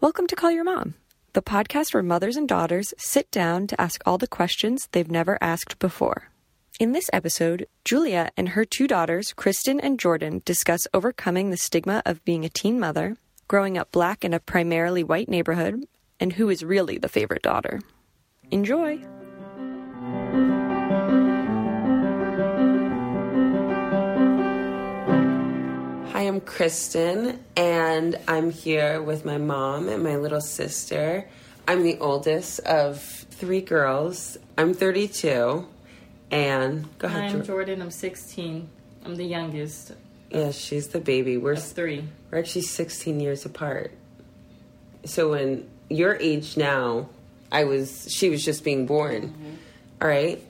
[0.00, 0.94] Welcome to Call Your Mom,
[1.32, 5.36] the podcast where mothers and daughters sit down to ask all the questions they've never
[5.40, 6.30] asked before.
[6.78, 12.00] In this episode, Julia and her two daughters, Kristen and Jordan, discuss overcoming the stigma
[12.06, 13.16] of being a teen mother,
[13.48, 15.88] growing up black in a primarily white neighborhood,
[16.20, 17.80] and who is really the favorite daughter.
[18.52, 19.04] Enjoy!
[26.28, 31.26] Hi, I'm Kristen, and I'm here with my mom and my little sister.
[31.66, 34.36] I'm the oldest of three girls.
[34.58, 35.66] I'm 32,
[36.30, 37.34] and go ahead.
[37.34, 37.80] I'm Jordan.
[37.80, 38.68] I'm 16.
[39.06, 39.92] I'm the youngest
[40.28, 41.38] yeah, she's the baby.
[41.38, 42.06] We're of three.
[42.30, 43.92] we're actually 16 years apart.
[45.06, 47.08] So when your age now,
[47.50, 49.58] I was she was just being born.
[50.02, 50.44] All right,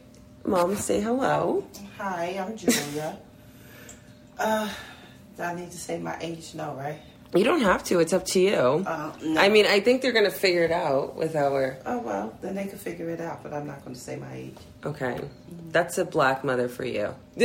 [0.45, 1.65] mom, say hello.
[1.99, 3.17] Hi, I'm Julia.
[4.41, 4.69] uh,
[5.39, 6.53] do I need to say my age?
[6.55, 6.99] No, right?
[7.33, 8.01] You don't have to.
[8.01, 8.57] It's up to you.
[8.57, 9.41] Uh, no.
[9.41, 11.79] I mean, I think they're gonna figure it out with our.
[11.87, 13.45] Oh well, then they can figure it out.
[13.45, 14.57] But I'm not going to say my age.
[14.85, 15.21] Okay,
[15.71, 17.15] that's a black mother for you.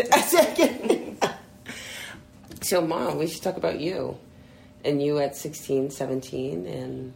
[2.62, 4.18] so, mom, we should talk about you
[4.84, 7.14] and you at 16, 17, and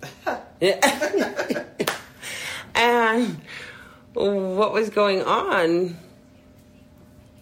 [2.76, 3.42] and
[4.14, 5.98] what was going on.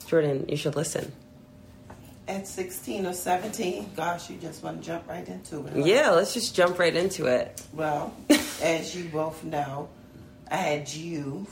[0.08, 1.12] Jordan, you should listen.
[2.28, 5.74] At 16 or 17, gosh, you just want to jump right into it.
[5.74, 5.80] huh?
[5.86, 7.62] Yeah, let's just jump right into it.
[7.72, 8.14] Well,
[8.64, 9.90] as you both know,
[10.50, 11.46] I had you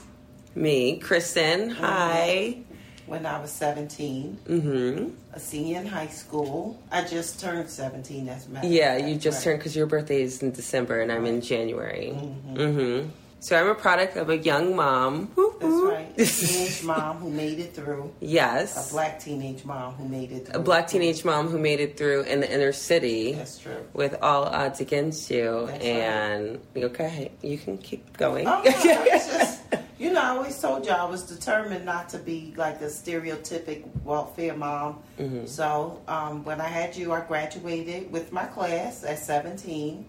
[0.56, 2.58] Me, Kristen, hi.
[3.06, 5.10] when I was 17, Mm-hmm.
[5.36, 6.82] a senior in high school.
[6.92, 8.26] I just turned 17.
[8.26, 9.44] That's my Yeah, you just right.
[9.52, 12.14] turned because your birthday is in December and I'm in January.
[12.16, 13.10] Mm-hmm.
[13.44, 15.30] So I'm a product of a young mom.
[15.36, 16.14] That's right.
[16.18, 18.14] A teenage mom who made it through.
[18.22, 18.90] Yes.
[18.90, 20.62] A black teenage mom who made it through.
[20.62, 23.86] A black teenage mom who made it through in the inner city That's true.
[23.92, 25.66] with all odds against you.
[25.68, 28.48] That's and okay, you can keep going.
[28.48, 29.62] Oh, no, just,
[30.00, 33.84] you know, I always told you I was determined not to be like the stereotypic
[34.06, 35.03] welfare mom.
[35.20, 35.48] Mm-hmm.
[35.48, 40.06] So um, when I had you, I graduated with my class at 17.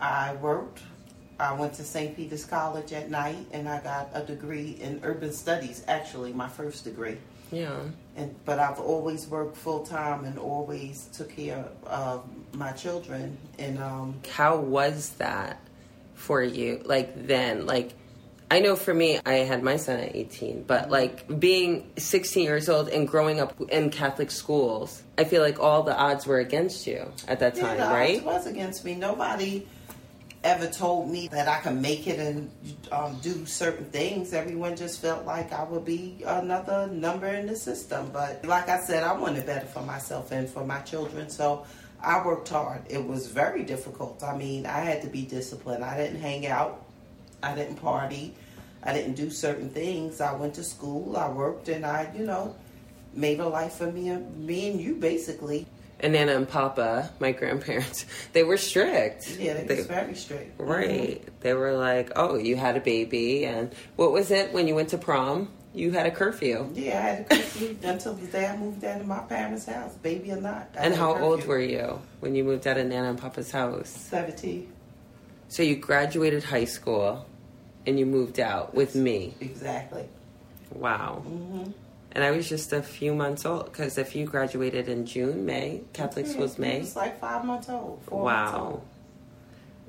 [0.00, 0.80] I worked.
[1.38, 2.14] I went to St.
[2.16, 5.84] Peter's College at night, and I got a degree in urban studies.
[5.88, 7.18] Actually, my first degree.
[7.50, 7.80] yeah.
[8.16, 13.36] And but I've always worked full time and always took care of my children.
[13.58, 15.58] And um, How was that
[16.14, 16.80] for you?
[16.84, 17.92] Like then, like
[18.52, 22.68] I know for me, I had my son at 18, but like being 16 years
[22.68, 26.86] old and growing up in Catholic schools, I feel like all the odds were against
[26.86, 28.16] you at that time, yeah, the right?
[28.18, 28.94] odds was against me.
[28.94, 29.66] Nobody
[30.44, 32.50] ever told me that I could make it and
[32.92, 34.34] um, do certain things.
[34.34, 38.10] Everyone just felt like I would be another number in the system.
[38.12, 41.30] But like I said, I wanted better for myself and for my children.
[41.30, 41.64] So
[42.00, 42.82] I worked hard.
[42.88, 44.22] It was very difficult.
[44.22, 45.82] I mean, I had to be disciplined.
[45.82, 46.84] I didn't hang out.
[47.42, 48.34] I didn't party.
[48.82, 50.20] I didn't do certain things.
[50.20, 51.16] I went to school.
[51.16, 52.54] I worked, and I, you know,
[53.14, 55.66] made a life for me and me and you basically.
[56.04, 58.04] And Nana and Papa, my grandparents,
[58.34, 59.36] they were strict.
[59.38, 60.60] Yeah, they They- was very strict.
[60.60, 61.22] Right.
[61.40, 63.46] They were like, oh, you had a baby.
[63.46, 65.48] And what was it when you went to prom?
[65.72, 66.68] You had a curfew.
[66.74, 69.94] Yeah, I had a curfew until the day I moved out of my parents' house,
[69.94, 70.68] baby or not.
[70.78, 73.88] I And how old were you when you moved out of Nana and Papa's house?
[73.88, 74.70] Seventeen.
[75.48, 77.26] So you graduated high school
[77.86, 79.34] and you moved out with me.
[79.40, 80.04] Exactly.
[80.70, 81.22] Wow.
[81.26, 81.70] hmm
[82.14, 85.82] And I was just a few months old because if you graduated in June, May,
[85.92, 86.78] Catholic school's It May.
[86.80, 88.00] was like five months old.
[88.06, 88.64] Four months Wow.
[88.70, 88.82] old.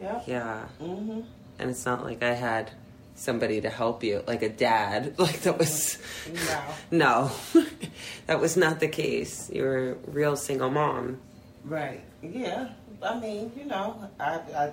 [0.02, 0.22] Yeah.
[0.26, 0.60] Yeah.
[0.80, 1.22] hmm
[1.60, 2.72] And it's not like I had
[3.16, 5.16] somebody to help you, like a dad.
[5.20, 5.98] Like that was.
[6.34, 6.62] No.
[6.92, 7.32] No,
[8.28, 9.50] that was not the case.
[9.54, 11.20] You were a real single mom.
[11.64, 12.02] Right.
[12.24, 12.70] Yeah.
[13.04, 14.72] I mean, you know, I, I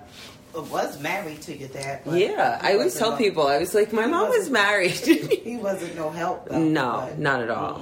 [0.55, 2.03] was married to your dad.
[2.05, 4.93] But Yeah, I always tell no- people, I was like, my mom was married.
[5.43, 6.49] He wasn't no help.
[6.49, 7.79] Though, no, but- not at all.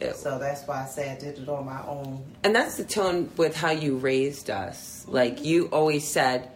[0.00, 0.14] Mm-mm.
[0.14, 2.24] So that's why I say I did it on my own.
[2.44, 5.04] And that's the tone with how you raised us.
[5.08, 5.44] Like mm-hmm.
[5.44, 6.50] you always said,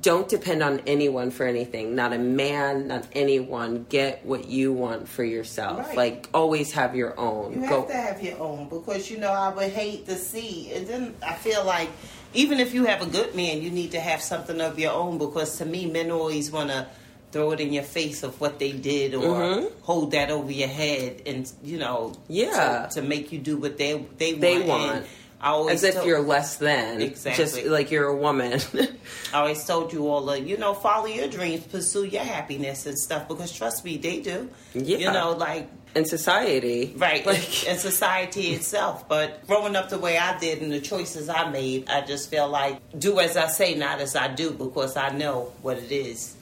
[0.00, 1.94] don't depend on anyone for anything.
[1.94, 3.86] Not a man, not anyone.
[3.88, 5.88] Get what you want for yourself.
[5.88, 5.96] Right.
[5.96, 7.54] Like always have your own.
[7.54, 7.80] You Go.
[7.80, 11.14] have to have your own because you know I would hate to see, and then
[11.26, 11.90] I feel like
[12.34, 15.18] even if you have a good man, you need to have something of your own
[15.18, 16.86] because to me, men always want to
[17.32, 19.70] throw it in your face of what they did or Mhm.
[19.82, 22.86] hold that over your head and you know Yeah.
[22.90, 24.40] to, to make you do what they they want.
[24.40, 25.06] They want.
[25.42, 27.00] I always As if told- you're less than.
[27.00, 27.42] Exactly.
[27.44, 28.60] Just like you're a woman.
[29.32, 32.98] I always told you all, the, you know, follow your dreams, pursue your happiness and
[32.98, 33.26] stuff.
[33.26, 34.50] Because trust me, they do.
[34.74, 34.98] Yeah.
[34.98, 36.94] You know, like in society.
[36.96, 41.28] right Like, in society itself but growing up the way i did and the choices
[41.28, 44.96] i made i just feel like do as i say not as i do because
[44.96, 46.36] i know what it is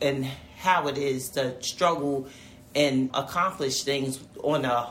[0.00, 0.24] and
[0.56, 2.26] how it is to struggle
[2.74, 4.88] and accomplish things on a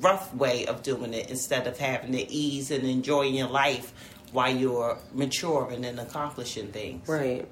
[0.00, 3.92] rough way of doing it instead of having the ease and enjoying your life
[4.32, 7.46] while you're maturing and accomplishing things Right.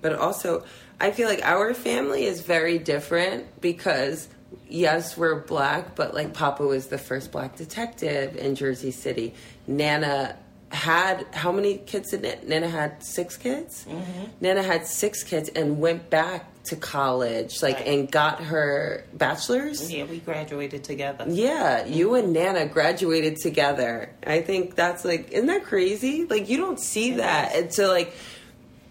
[0.00, 0.64] But also,
[1.00, 4.28] I feel like our family is very different because,
[4.68, 9.34] yes, we're black, but like Papa was the first black detective in Jersey City.
[9.66, 10.36] Nana
[10.70, 13.02] had, how many kids did Nana, Nana had?
[13.04, 13.84] Six kids?
[13.88, 14.22] Mm-hmm.
[14.40, 17.86] Nana had six kids and went back to college, like, Right.
[17.86, 19.92] and got her bachelor's.
[19.92, 24.10] yeah we graduated together Yeah, you and Nana graduated together.
[24.26, 26.24] I think that's like, isn't that crazy?
[26.24, 27.54] Like, you don't see that.
[27.54, 28.14] And so, like,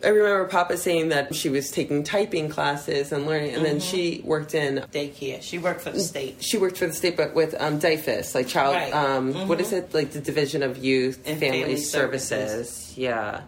[0.04, 4.22] I remember Papa saying that she was taking typing classes and learning, and then she
[4.24, 4.84] worked in.
[4.92, 8.36] daycare she worked for the state She worked for the state, but with um, DYFS,
[8.36, 8.76] like child.
[8.76, 8.94] Right.
[8.94, 9.94] Um, what is it?
[9.94, 12.52] Like the Division of Youth And Family, Family Services.
[12.52, 12.98] Services.
[12.98, 13.42] Yeah.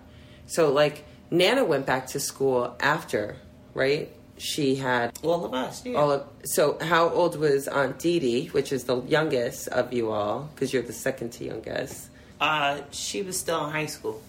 [0.47, 3.35] So like Nana went back to school after,
[3.73, 4.11] right?
[4.37, 5.97] She had all of us yeah.
[5.97, 6.27] all of.
[6.45, 10.73] So how old was Aunt Dee Dee, which is the youngest of you all, because
[10.73, 12.09] you're the second to youngest.
[12.39, 14.21] uh she was still in high school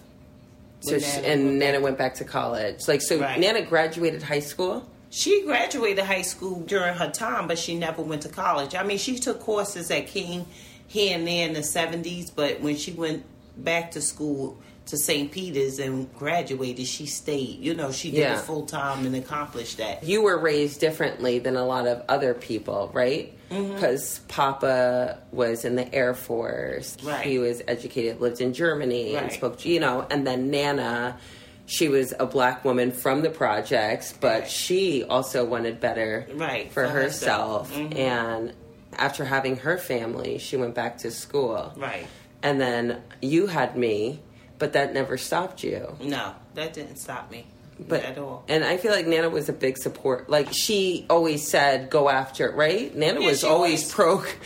[0.79, 2.87] So she, Nana and Nana went back to college.
[2.87, 3.39] Like so, Right.
[3.39, 4.87] Nana graduated high school.
[5.09, 8.75] She graduated high school during her time, but she never went to college.
[8.75, 10.45] I mean, she took courses at King
[10.87, 13.23] here and there in the 70s, but when she went
[13.57, 14.57] back to school
[14.87, 15.31] to St.
[15.31, 17.59] Peter's and graduated, she stayed.
[17.59, 18.39] You know, she did Yeah.
[18.39, 20.03] it full time and accomplished that.
[20.03, 23.33] you were raised differently than a lot of other people, right?
[23.51, 23.73] Mm-hmm.
[23.75, 26.97] Because Papa was in the Air Force.
[27.03, 27.25] Right.
[27.25, 31.17] He was educated, lived in Germany, and spoke, you know, and then Nana,
[31.65, 34.49] she was a black woman from the projects, but Right.
[34.49, 37.69] she also wanted better Right, for, for herself.
[37.69, 37.91] herself.
[37.91, 37.97] Mhm.
[37.99, 38.53] And
[38.97, 41.73] after having her family, she went back to school.
[41.77, 42.07] Right.
[42.43, 44.19] And then you had me,
[44.59, 47.45] but that never stopped you No, that didn't stop me
[47.79, 48.43] but at all.
[48.47, 50.29] and I feel like Nana was a big support.
[50.29, 52.95] Like she always said, "Go after it," right?
[52.95, 54.23] Nana Yeah, was always always- pro.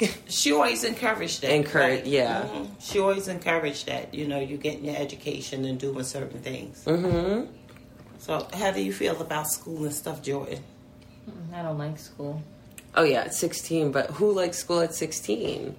[0.28, 1.52] She always encouraged that.
[1.54, 2.06] Encourage- right?
[2.06, 2.42] yeah.
[2.52, 2.68] Mhm.
[2.80, 4.12] She always encouraged that.
[4.12, 6.82] You know, you getting your education and doing certain things.
[6.84, 7.46] Mm-hmm.
[8.18, 10.58] So, how do you feel about school and stuff, Jordan?
[11.54, 12.42] I don't like school.
[12.96, 13.92] oh yeah, at sixteen.
[13.92, 15.74] But who likes school at sixteen?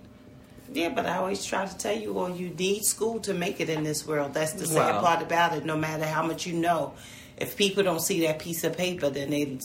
[0.75, 3.69] Yeah, but I always try to tell you, well, you need school to make it
[3.69, 4.33] in this world.
[4.33, 5.01] That's the sad Wow.
[5.01, 5.63] part about it.
[5.65, 6.93] No matter how much you know,
[7.37, 9.57] if people don't see that piece of paper, then they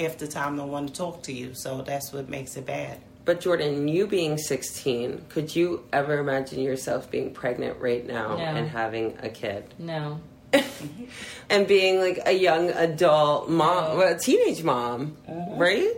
[0.00, 1.54] half the time don't want to talk to you.
[1.54, 2.98] So that's what makes it bad.
[3.24, 8.44] But Jordan, you being sixteen, could you ever imagine yourself being pregnant right now No.
[8.44, 10.20] and having a kid No.
[11.50, 13.96] and being like a young adult mom, No.
[13.96, 15.54] well, a teenage mom, uh-huh.
[15.56, 15.94] right?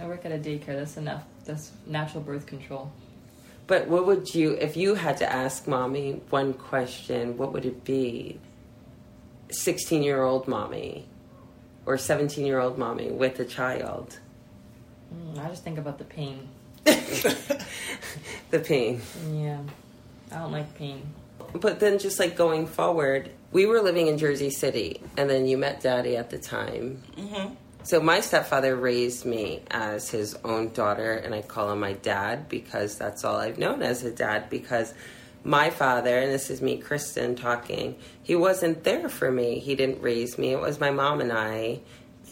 [0.00, 0.76] I work at a daycare.
[0.78, 1.22] That's enough.
[1.44, 2.92] That's natural birth control.
[3.66, 7.84] But what would you, if you had to ask mommy one question, what would it
[7.84, 8.38] be?
[9.50, 11.06] 16 year old mommy
[11.86, 14.18] or 17 year old mommy with a child?
[15.14, 16.48] Mm, I just think about the pain.
[18.50, 19.00] The pain.
[19.32, 19.58] Yeah.
[20.30, 21.12] I don't like pain.
[21.54, 25.58] But then just like going forward, we were living in Jersey City and then you
[25.58, 27.02] met daddy at the time.
[27.16, 27.54] Mm-hmm.
[27.84, 32.48] So my stepfather raised me as his own daughter, and I call him my dad
[32.48, 34.48] because that's all I've known as a dad.
[34.48, 34.94] Because
[35.44, 39.58] my father, and this is me, Kristen, talking, he wasn't there for me.
[39.58, 40.52] He didn't raise me.
[40.52, 41.80] It was my mom and I,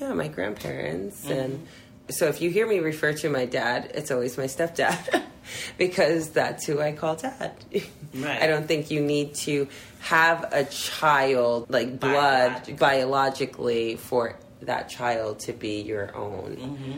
[0.00, 1.32] yeah, my grandparents, mm-hmm.
[1.32, 1.66] and
[2.08, 5.22] so if you hear me refer to my dad, it's always my stepdad.
[5.76, 7.52] Because that's who I call dad.
[8.14, 8.42] Right.
[8.42, 9.66] I don't think you need to
[9.98, 12.74] have a child, like blood, Biologically.
[12.74, 16.56] biologically for that child to be your own.
[16.56, 16.92] Mm-hmm.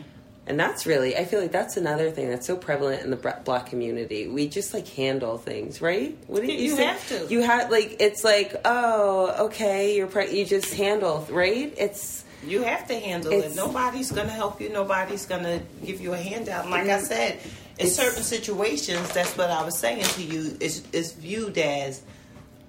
[0.47, 3.65] And that's really, I feel like that's another thing that's so prevalent in the black
[3.65, 4.27] community.
[4.27, 6.15] We just like handle things, right?
[6.27, 6.83] What do You say?
[6.85, 7.25] have to.
[7.33, 11.73] You have like it's like, oh, okay, you're pre- you just handle, right?
[11.77, 13.55] It's You have to handle it.
[13.55, 14.69] Nobody's going to help you.
[14.69, 16.65] Nobody's going to give you a handout.
[16.65, 17.07] And like I Mm.
[17.07, 17.39] said,
[17.79, 20.55] in certain situations, that's what I was saying to you.
[20.61, 22.03] It's, it's viewed as,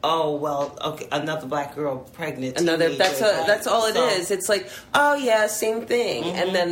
[0.09, 2.61] oh well, okay, another black girl pregnant.
[2.61, 3.47] another teenager, that's a, right?
[3.47, 4.29] that's all it is.
[4.29, 6.37] So- it's like oh yeah same thing Mm-hmm.
[6.41, 6.71] and then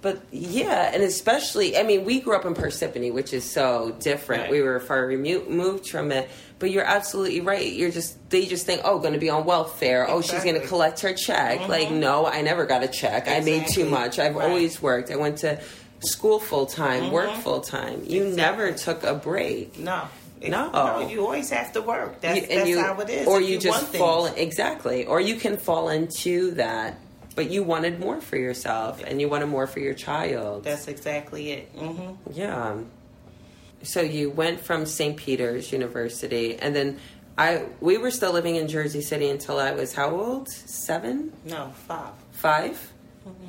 [0.00, 4.42] but yeah and especially i mean we grew up in parsippany which is so different
[4.42, 4.50] Right.
[4.50, 8.66] we were far removed moved from it but you're absolutely right you're just they just
[8.66, 11.92] think oh going to be on welfare oh she's going to collect her check like
[11.92, 14.48] no i never got a check i made too much i've Right.
[14.48, 15.60] always worked i went to
[16.00, 18.36] school full time work full time you Exactly.
[18.36, 20.08] never took a break No.
[20.42, 21.08] If- No.
[21.10, 22.20] you always have to work.
[22.20, 23.26] That's, You- that's how it is.
[23.26, 24.02] or if you, just want things.
[24.02, 26.98] fall exactly, or you can fall into that
[27.34, 30.64] but you wanted more for yourself and you wanted more for your child.
[30.64, 31.68] That's exactly it.
[31.74, 32.76] hmm Yeah.
[33.82, 35.16] So you went from St.
[35.16, 36.98] Peter's University, and then
[37.38, 40.48] I we were still living in Jersey City until I was how old?
[40.50, 42.12] Seven, No, five.
[42.32, 42.88] 5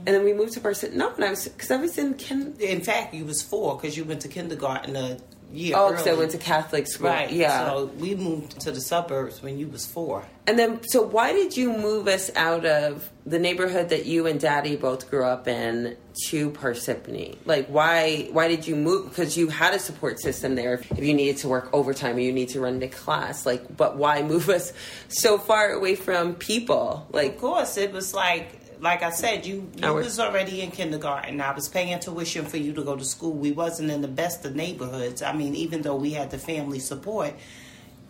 [0.06, 0.94] and then we moved to Parsippany.
[0.94, 2.56] No, when I was because I was in kin.
[2.60, 5.18] In fact, you was four because you went to kindergarten a
[5.54, 7.10] year Oh, because I went to Catholic school.
[7.10, 7.32] Right.
[7.32, 7.68] Yeah.
[7.68, 10.26] So we moved to the suburbs when you was four.
[10.46, 14.40] And then, so why did you move us out of the neighborhood that you and
[14.40, 15.96] Daddy both grew up in
[16.28, 17.38] to Parsippany?
[17.46, 18.28] Like, why?
[18.32, 19.10] Why did you move?
[19.10, 20.74] Because you had a support system there.
[20.74, 23.96] If you needed to work overtime or you need to run to class, like, but
[23.96, 24.74] why move us
[25.08, 27.08] so far away from people?
[27.12, 30.70] Like, Of course, it was like like I said, you you Our- was already in
[30.72, 31.40] kindergarten.
[31.40, 33.32] I was paying tuition for you to go to school.
[33.32, 35.22] We wasn't in the best of neighborhoods.
[35.22, 37.34] I mean, even though we had the family support,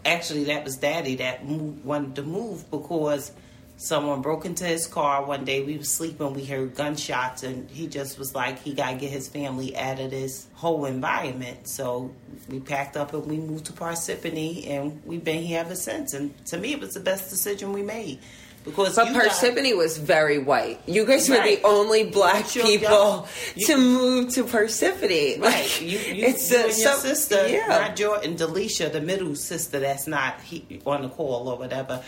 [0.03, 3.31] actually that was Daddy that moved, wanted to move because
[3.77, 5.63] someone broke into his car one day.
[5.63, 9.11] We were sleeping, we heard gunshots, and he just was like, he got to get
[9.11, 11.67] his family out of this whole environment.
[11.67, 12.11] So
[12.49, 16.13] we packed up and we moved to Parsippany, and we've been here ever since.
[16.13, 18.19] And to me, it was the best decision we made.
[18.63, 20.79] Because but you got- was very white.
[20.85, 21.61] You guys were Right.
[21.61, 23.27] the only black people.
[23.55, 25.39] You- to move to Parsippany.
[25.39, 27.67] Right, Like, you, you, it's you a- and your some- sister, yeah.
[27.67, 32.01] not Jordan, Delisha, the middle sister that's not he, on the call or whatever.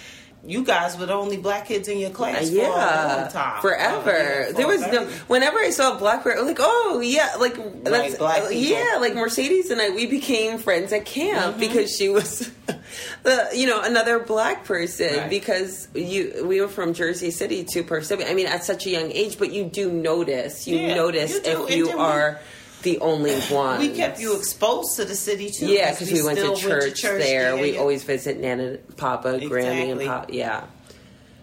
[0.45, 4.45] You guys were the only black kids in your class for yeah, time, forever.
[4.49, 5.05] Oh, there was no.
[5.27, 8.51] Whenever I saw a black person, like, oh yeah, like that's black people.
[8.53, 11.59] yeah, like Mercedes and I, we became friends at camp Mm-hmm.
[11.59, 12.51] because she was,
[13.23, 15.29] the you know another black person Right.
[15.29, 18.29] because you we were from Jersey City to Parsippany.
[18.29, 20.67] I mean, at such a young age, but you do notice.
[20.67, 22.39] You Yeah, notice you if you then we- are
[22.85, 23.79] the only one.
[23.79, 25.67] We kept you exposed to the city too.
[25.67, 27.57] Yeah, because we, went to still church, there.
[27.57, 27.79] We yeah.
[27.79, 30.05] always visit Nana, Papa, Grammy, and Exactly.
[30.05, 30.33] Papa.
[30.33, 30.63] Yeah,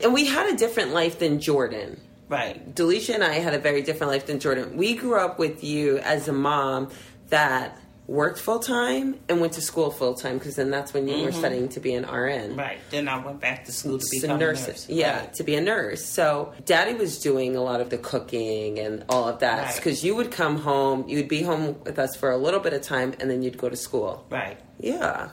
[0.00, 2.00] and we had a different life than Jordan.
[2.28, 2.74] right.
[2.74, 4.78] Delisha and I had a very different life than Jordan.
[4.78, 6.90] We grew up with you as a mom
[7.28, 7.78] that
[8.08, 11.32] worked full time and went to school full time because then that's when you were
[11.32, 12.50] studying to be an RN.
[12.50, 12.58] Mm-hmm.
[12.58, 12.78] Right.
[12.90, 14.88] Then I went back to school to So become nurse, a nurse.
[14.88, 15.34] yeah, Right.
[15.34, 16.04] to be a nurse.
[16.04, 19.76] So daddy was doing a lot of the cooking and all of that Right.
[19.76, 22.72] because you would come home, you would be home with us for a little bit
[22.72, 24.26] of time, and then you'd go to school.
[24.30, 24.58] Right.
[24.80, 25.30] Yeah.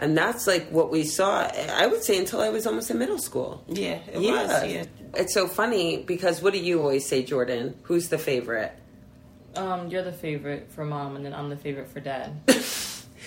[0.00, 1.40] And that's like what we saw,
[1.72, 3.64] I would say, until I was almost in middle school.
[3.68, 4.30] Yeah, it yeah.
[4.62, 4.72] was.
[4.72, 4.84] Yeah.
[5.14, 7.74] It's so funny because what do you always say, Jordan?
[7.82, 8.72] Who's the favorite?
[9.58, 12.32] Um, you're the favorite for mom, and then I'm the favorite for dad.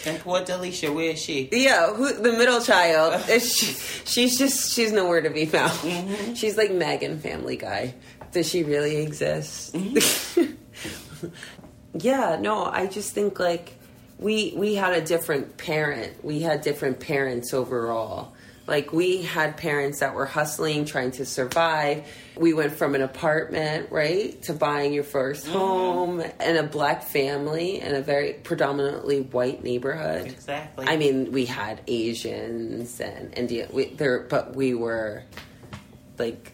[0.05, 1.47] And poor Delisha, where is she?
[1.51, 3.23] Yeah, who, the middle child.
[3.29, 3.65] Is she,
[4.05, 5.71] she's just, she's nowhere to be found.
[5.71, 6.33] Mm-hmm.
[6.33, 7.93] She's like Megan Family Guy.
[8.31, 9.73] Does she really exist?
[9.73, 11.27] Mm-hmm.
[11.93, 13.75] yeah, no, I just think like
[14.17, 16.23] we we had a different parent.
[16.23, 18.33] We had different parents overall.
[18.71, 22.07] Like we had parents that were hustling, trying to survive.
[22.37, 25.51] We went from an apartment, right, to buying your 1st Mm-hmm.
[25.51, 30.25] home and a black family in a very predominantly white neighborhood.
[30.25, 30.85] Exactly.
[30.87, 35.23] I mean, we had Asians and India, we, there, but we were
[36.17, 36.53] like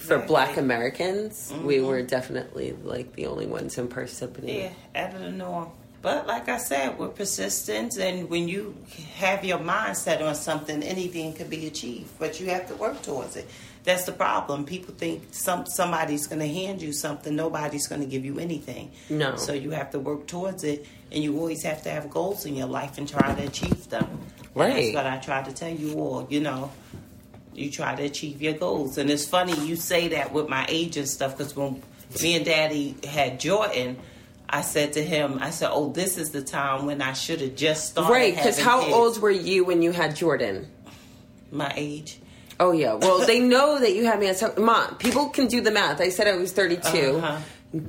[0.00, 4.58] for Black Americans, we were definitely like the only ones in Parsippany.
[4.58, 5.70] Yeah, out of the norm.
[6.02, 8.76] But like I said, we're persistent, and when you
[9.16, 12.10] have your mind set on something, anything can be achieved.
[12.18, 13.48] But you have to work towards it.
[13.82, 14.64] That's the problem.
[14.64, 17.34] People think some somebody's going to hand you something.
[17.34, 18.90] Nobody's going to give you anything.
[19.08, 19.36] No.
[19.36, 22.56] So you have to work towards it, and you always have to have goals in
[22.56, 24.20] your life and try to achieve them.
[24.54, 24.94] Right.
[24.94, 26.26] that's what I try to tell you all.
[26.30, 26.70] You know,
[27.56, 28.98] you try to achieve your goals.
[28.98, 31.82] And it's funny you say that with my age and stuff because when
[32.22, 33.98] me and Daddy had Jordan,
[34.48, 37.56] I said to him, I said, "Oh, this is the time when I should have
[37.56, 40.68] just started." Right, because how kids." old were you when you had Jordan?
[41.50, 42.20] My age.
[42.58, 44.96] Oh yeah, well they know that you had me at some, mom.
[44.96, 46.00] People can do the math.
[46.00, 47.38] I said I was 32 Uh-huh.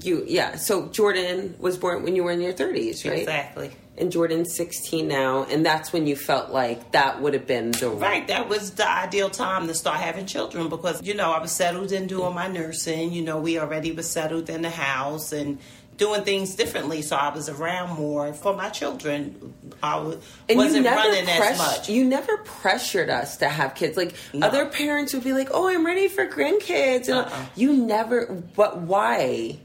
[0.02, 0.56] You yeah.
[0.56, 3.20] So Jordan was born when you were in your thirties, right?
[3.20, 3.72] Exactly.
[3.98, 7.90] And Jordan's sixteen now, and that's when you felt like that would have been the
[7.90, 11.52] Right, that was the ideal time to start having children because you know I was
[11.52, 13.14] settled in doing my nursing.
[13.14, 15.60] You know, we already was settled in the house and
[15.98, 19.54] doing things differently, so I was around more for my children.
[19.82, 21.90] I w- And wasn't you never running as much.
[21.90, 23.98] You never pressured us to have kids.
[23.98, 24.48] Like No.
[24.48, 27.46] other parents would be like, "Oh, I'm ready for grandkids," and Uh-uh.
[27.56, 28.28] you never.
[28.56, 29.58] But why?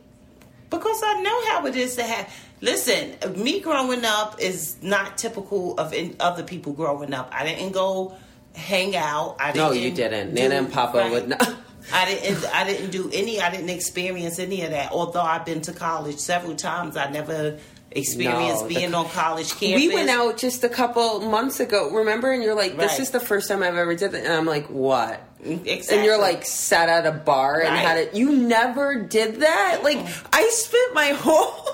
[0.71, 2.33] Because I know how it is to have.
[2.63, 7.31] Listen, me growing up is not typical of in, other people growing up.
[7.35, 8.15] I didn't go
[8.55, 9.37] hang out.
[9.41, 10.35] I didn't No, you didn't.
[10.35, 11.11] do- Nana and Papa right.
[11.11, 11.55] would not.
[11.93, 12.45] I didn't.
[12.55, 13.41] I didn't do any.
[13.41, 14.93] I didn't experience any of that.
[14.93, 17.59] Although I've been to college several times, I never
[17.91, 19.81] experienced No, being the- on college campus.
[19.83, 22.33] We went out just a couple months ago, remember?
[22.33, 23.01] And you're like, this Right.
[23.01, 24.25] is the first time I've ever did that.
[24.25, 25.21] And I'm like, what?
[25.45, 25.97] Exactly.
[25.97, 28.15] And you're like sat at a bar and had it.
[28.15, 29.81] You never did that.
[29.83, 29.99] Like
[30.33, 31.67] I spent my whole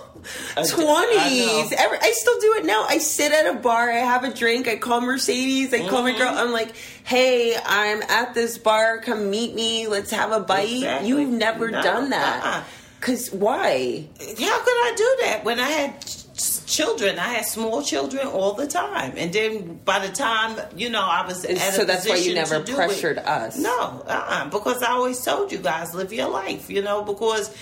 [0.55, 1.73] twenties.
[1.73, 1.77] I.
[1.79, 2.85] Every I still do it now.
[2.89, 3.91] I sit at a bar.
[3.91, 4.69] I have a drink.
[4.69, 5.73] I call Mercedes.
[5.75, 6.19] I call my Mm-hmm.
[6.19, 6.35] girl.
[6.37, 8.99] I'm like, hey, I'm at this bar.
[8.99, 9.87] Come meet me.
[9.87, 10.69] Let's have a bite.
[10.69, 11.09] Exactly.
[11.09, 12.45] You've never No, done that.
[12.45, 12.65] uh-uh.
[13.01, 14.09] Cause why?
[14.19, 16.05] How could I do that when I had
[16.67, 17.17] children?
[17.21, 21.25] I had small children all the time, and then by the time you know I
[21.25, 23.25] was at so that's why you never pressured it.
[23.27, 23.57] us.
[23.57, 26.69] No, uh-uh, because I always told you guys live your life.
[26.71, 27.55] You know, because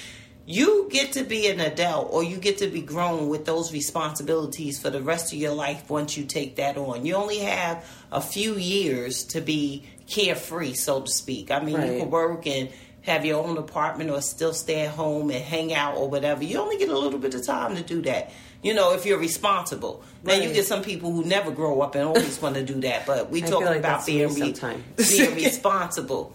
[0.49, 4.79] you get to be an adult or you get to be grown with those responsibilities
[4.81, 7.05] for the rest of your life once you take that on.
[7.05, 11.51] You only have a few years to be carefree, so to speak.
[11.51, 11.93] I mean, Right.
[11.93, 12.69] you can work and
[13.03, 16.45] have your own apartment or still stay at home and hang out or whatever.
[16.45, 18.31] You only get a little bit of time to do that.
[18.63, 20.03] You know, if you're responsible.
[20.25, 23.05] Now you get some people who never grow up and always want to do that,
[23.07, 24.53] but we talking like about being re-
[24.97, 26.35] being responsible.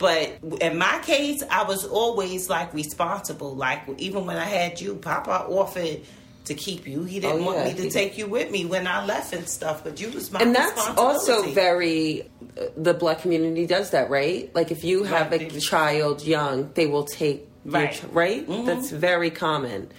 [0.00, 3.54] But in my case, I was always like responsible.
[3.54, 6.00] Like even when I had you, Papa offered
[6.46, 7.04] to keep you.
[7.04, 7.64] He didn't Oh, want yeah.
[7.66, 9.84] me to He- take you with me when I left and stuff.
[9.84, 12.22] But you was my and that's also very
[12.58, 16.70] uh, the black community does that right like if you have Right, a child young
[16.74, 17.92] they will take your Right.
[17.92, 18.64] ch- right Mhm.
[18.66, 19.92] that's very common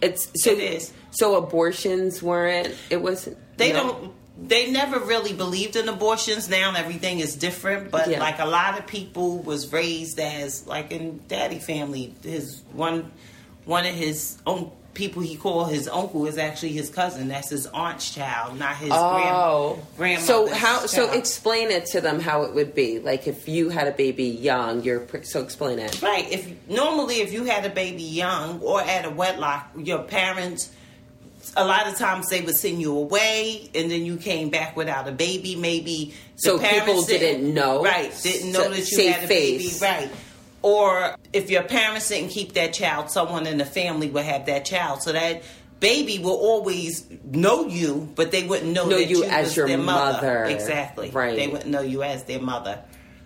[0.00, 0.92] it's so It is.
[1.10, 3.82] so abortions weren't it wasn't They no?
[3.82, 4.12] don't.
[4.42, 6.48] They never really believed in abortions.
[6.48, 8.20] Now everything is different, but Yeah.
[8.20, 12.14] like a lot of people was raised as like in daddy family.
[12.22, 13.10] His one,
[13.66, 17.28] one of his own people he called his uncle is actually his cousin.
[17.28, 20.86] That's his aunt's child, not his Oh, grand, so how?
[20.86, 22.98] So explain it to them how it would be.
[22.98, 26.00] Like if you had a baby young, you're so explain it.
[26.02, 26.30] Right.
[26.32, 30.70] If normally if you had a baby young or at a wedlock, your parents
[31.56, 35.08] a lot of times they would send you away and then you came back without
[35.08, 35.56] a baby.
[35.56, 37.82] Maybe So parents people didn't know?
[37.82, 38.12] Right.
[38.22, 39.78] Didn't know So- that you had a face.
[39.80, 39.92] baby.
[40.06, 40.10] Right.
[40.62, 44.64] Or if your parents didn't keep that child, someone in the family would have that
[44.66, 45.02] child.
[45.02, 45.42] So that
[45.80, 49.66] baby will always know you, but they wouldn't know, Know that you you, as your
[49.66, 50.12] their mother.
[50.12, 50.44] mother.
[50.44, 51.10] Exactly.
[51.10, 51.34] Right.
[51.36, 52.80] They wouldn't know you as their mother.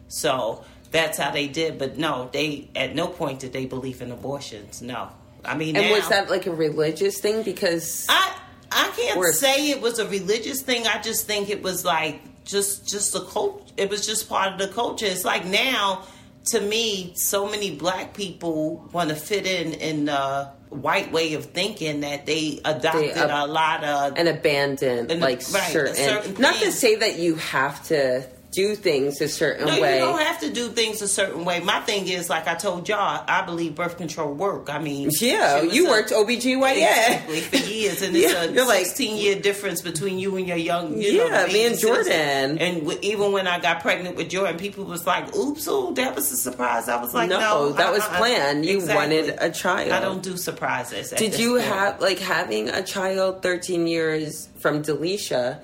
[0.07, 1.77] So that's how they did.
[1.79, 4.81] But no, they at no point did they believe in abortions.
[4.81, 5.09] No.
[5.45, 7.43] I mean, And now, was that like a religious thing?
[7.43, 8.33] Because I
[8.73, 10.87] I can't Or- say it was a religious thing.
[10.87, 13.73] I just think it was like just just a cult.
[13.77, 15.07] It was just part of the culture.
[15.07, 16.03] It's like now,
[16.47, 21.45] to me, so many black people want to fit in in the white way of
[21.47, 25.95] thinking that they adopted They, uh, a lot of and abandoned And- like right, certain,
[25.95, 28.25] certain not to say that you have to
[28.55, 29.99] do things a certain No, way.
[29.99, 31.61] you don't have to do things a certain way.
[31.61, 34.71] My thing is, like I told y'all, I believe birth control work.
[34.71, 36.73] I mean, yeah, you a- worked OBGYN.
[36.77, 40.47] Exactly, for years, and it's Yeah, a you're like- 16 year difference between you and
[40.47, 41.89] your young, you Yeah, know, me and sister.
[42.05, 42.59] Jordan.
[42.59, 46.15] And w- even when I got pregnant with Jordan, people was like, "Oops, oh, that
[46.15, 48.65] was a surprise." I was like, No, "No, that was uh-uh." planned.
[48.65, 49.91] You wanted a child.
[49.93, 51.11] I don't do surprises.
[51.11, 51.65] Did you point.
[51.65, 55.59] have like having a child 13 years from Delisha?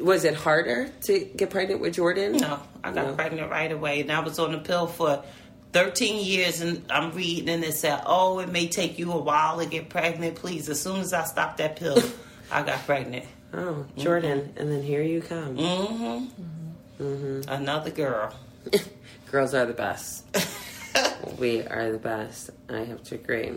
[0.00, 2.32] Was it harder to get pregnant with Jordan?
[2.38, 3.14] No, I got No.
[3.14, 5.22] pregnant right away, and I was on the pill for
[5.72, 6.60] 13 years.
[6.60, 9.88] And I'm reading, and it said, "Oh, it may take you a while to get
[9.88, 10.36] pregnant.
[10.36, 12.02] Please, as soon as I stopped that pill,
[12.50, 15.56] I got pregnant." Oh, Jordan, and then here you come.
[15.56, 17.02] Mm-hmm.
[17.02, 17.50] Mm-hmm.
[17.50, 18.32] Another girl.
[19.30, 20.24] Girls are the best.
[21.38, 22.50] we are the best.
[22.68, 23.52] I have to agree.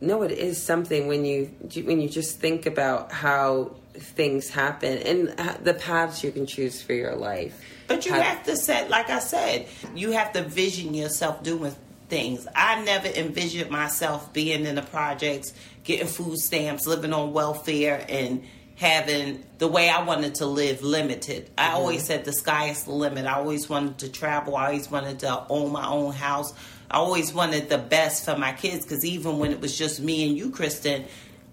[0.00, 1.46] No, it is something when you
[1.84, 6.82] when you just think about how things happen and uh, the paths you can choose
[6.82, 7.60] for your life.
[7.86, 11.74] But you How- have to set, like I said, you have to vision yourself doing
[12.08, 12.46] things.
[12.54, 15.52] I never envisioned myself being in the projects,
[15.84, 18.44] getting food stamps, living on welfare, and
[18.76, 21.50] having the way I wanted to live limited.
[21.56, 21.76] I mm-hmm.
[21.76, 23.26] always said the sky is the limit.
[23.26, 24.56] I always wanted to travel.
[24.56, 26.52] I always wanted to own my own house.
[26.90, 30.28] I always wanted the best for my kids because even when it was just me
[30.28, 31.04] and you, Kristen,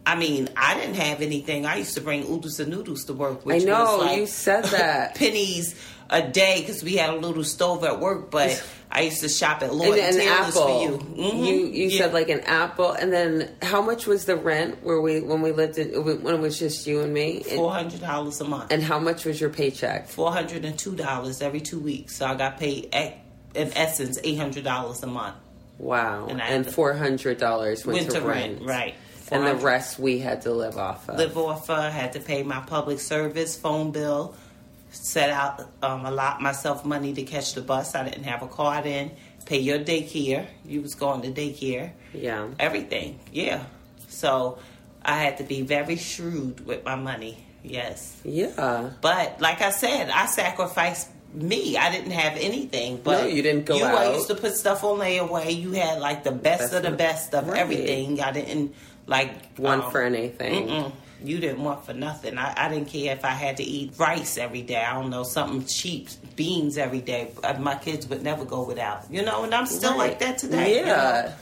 [0.05, 1.65] I mean, I didn't have anything.
[1.65, 3.41] I used to bring oodles and noodles to work.
[3.47, 5.15] I know was like you said that.
[5.15, 5.75] pennies
[6.09, 8.31] a day because we had a little stove at work.
[8.31, 8.61] But
[8.91, 10.61] I used to shop at and Lord and Taylor's apple.
[10.67, 10.97] for you.
[10.97, 11.45] Mhm.
[11.45, 11.97] You you Yeah.
[11.99, 15.51] said like an apple, and then how much was the rent where we when we
[15.51, 17.43] lived in when it was just you and me?
[17.43, 18.71] Four hundred dollars a month.
[18.71, 20.09] and how much was your paycheck?
[20.09, 22.15] Four hundred and two dollars every two weeks.
[22.17, 23.19] So I got paid at,
[23.55, 25.35] in essence eight hundred dollars a month.
[25.77, 28.95] Wow, And and, four hundred dollars went Winter to rent, rent, right?
[29.31, 31.17] And the rest we had to live off of.
[31.17, 31.69] live off.
[31.69, 34.35] of, had to pay my public service phone bill.
[34.91, 37.95] Set out um, allot myself money to catch the bus.
[37.95, 39.11] I didn't have a card in.
[39.45, 40.45] Pay your daycare.
[40.65, 41.91] You was going to daycare.
[42.13, 43.19] yeah, everything.
[43.31, 43.63] Yeah.
[44.09, 44.59] So
[45.01, 47.37] I had to be very shrewd with my money.
[47.63, 48.19] Yes.
[48.25, 48.89] Yeah.
[48.99, 51.77] But like I said, I sacrificed me.
[51.77, 52.99] I didn't have anything.
[53.01, 53.97] But No, you didn't go you, out.
[53.97, 55.55] I used to put stuff on layaway.
[55.55, 57.57] You had like the best, Best of the best of right.
[57.57, 58.19] everything.
[58.21, 58.75] I didn't
[59.07, 60.67] like One um, for anything.
[60.67, 60.91] Mm-mm.
[61.23, 62.37] You didn't want for nothing.
[62.39, 64.83] I, I didn't care if I had to eat rice every day.
[64.83, 67.31] I don't know something cheap, beans every day.
[67.43, 69.05] Uh, My kids would never go without.
[69.11, 70.79] You know, and I'm still like that today.
[70.79, 70.85] you Yeah.
[70.85, 71.33] know?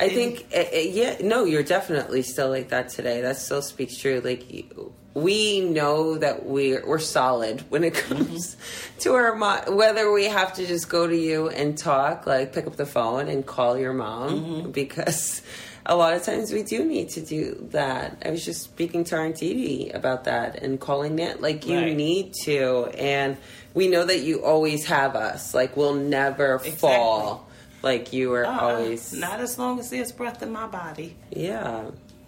[0.00, 3.20] I And- think, uh, uh, yeah, no, you're definitely still like that today.
[3.20, 4.20] That still speaks true.
[4.24, 8.98] Like, you- we know that we're, we're solid when it comes Mm-hmm.
[9.00, 9.76] to our mom.
[9.76, 13.28] Whether we have to just go to you and talk, like pick up the phone
[13.28, 14.70] and call your mom, Mm-hmm.
[14.70, 15.42] because
[15.88, 18.22] a lot of times we do need to do that.
[18.24, 21.40] I was just speaking to Aunt Dee about that and calling it.
[21.40, 21.96] Like, you Right.
[21.96, 22.86] need to.
[22.98, 23.36] And
[23.74, 25.54] we know that you always have us.
[25.54, 26.72] Like, we'll never Exactly.
[26.72, 27.48] fall.
[27.82, 28.60] Like, you are Uh-uh.
[28.60, 29.12] always.
[29.14, 31.16] not as long as there's breath in my body.
[31.30, 31.84] Yeah.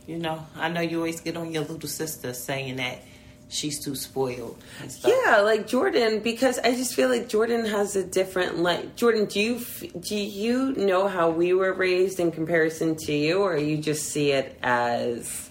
[0.06, 3.02] You know, I know you always get on your little sister saying that
[3.50, 4.56] she's too spoiled.
[5.04, 8.96] Yeah, like Jordan, because I just feel like Jordan has a different like.
[8.96, 9.60] Jordan, do you
[9.98, 14.32] do you know how we were raised in comparison to you, or you just see
[14.32, 15.50] it as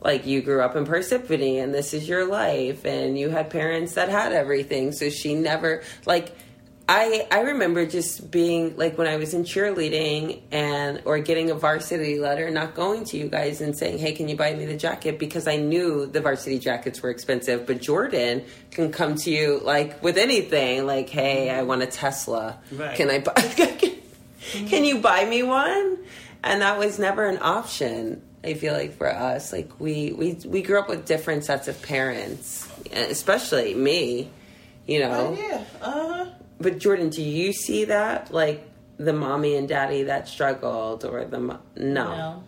[0.00, 3.94] like you grew up in Parsippany and this is your life, and you had parents
[3.94, 6.36] that had everything, so she never like.
[6.88, 11.54] I I remember just being like when I was in cheerleading and or getting a
[11.54, 14.76] varsity letter, not going to you guys and saying, "Hey, can you buy me the
[14.76, 17.66] jacket?" Because I knew the varsity jackets were expensive.
[17.66, 22.58] But Jordan can come to you like with anything, like, "Hey, I want a Tesla.
[22.70, 22.94] Right.
[22.96, 23.32] Can I buy?
[24.68, 25.98] can you buy me one?"
[26.44, 28.22] And that was never an option.
[28.44, 31.82] I feel like for us, like we we we grew up with different sets of
[31.82, 34.30] parents, especially me.
[34.86, 35.64] You know, Oh, yeah.
[35.82, 36.26] Uh huh.
[36.58, 41.38] But Jordan, do you see that like the mommy and daddy that struggled, or the
[41.40, 42.16] mo- no?
[42.16, 42.44] No.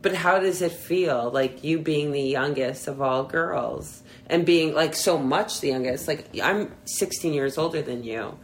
[0.00, 4.74] But how does it feel like you being the youngest of all girls and being
[4.74, 6.06] like so much the youngest?
[6.06, 8.38] Like I'm 16 years older than you.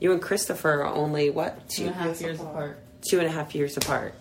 [0.00, 2.54] You and Christopher are only what Two two and a half years years apart.
[2.54, 2.78] apart.
[3.08, 4.14] two and a half years apart.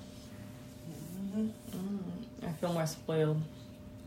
[0.90, 1.42] Mm-hmm.
[1.76, 2.46] Mm-hmm.
[2.48, 3.42] I feel more spoiled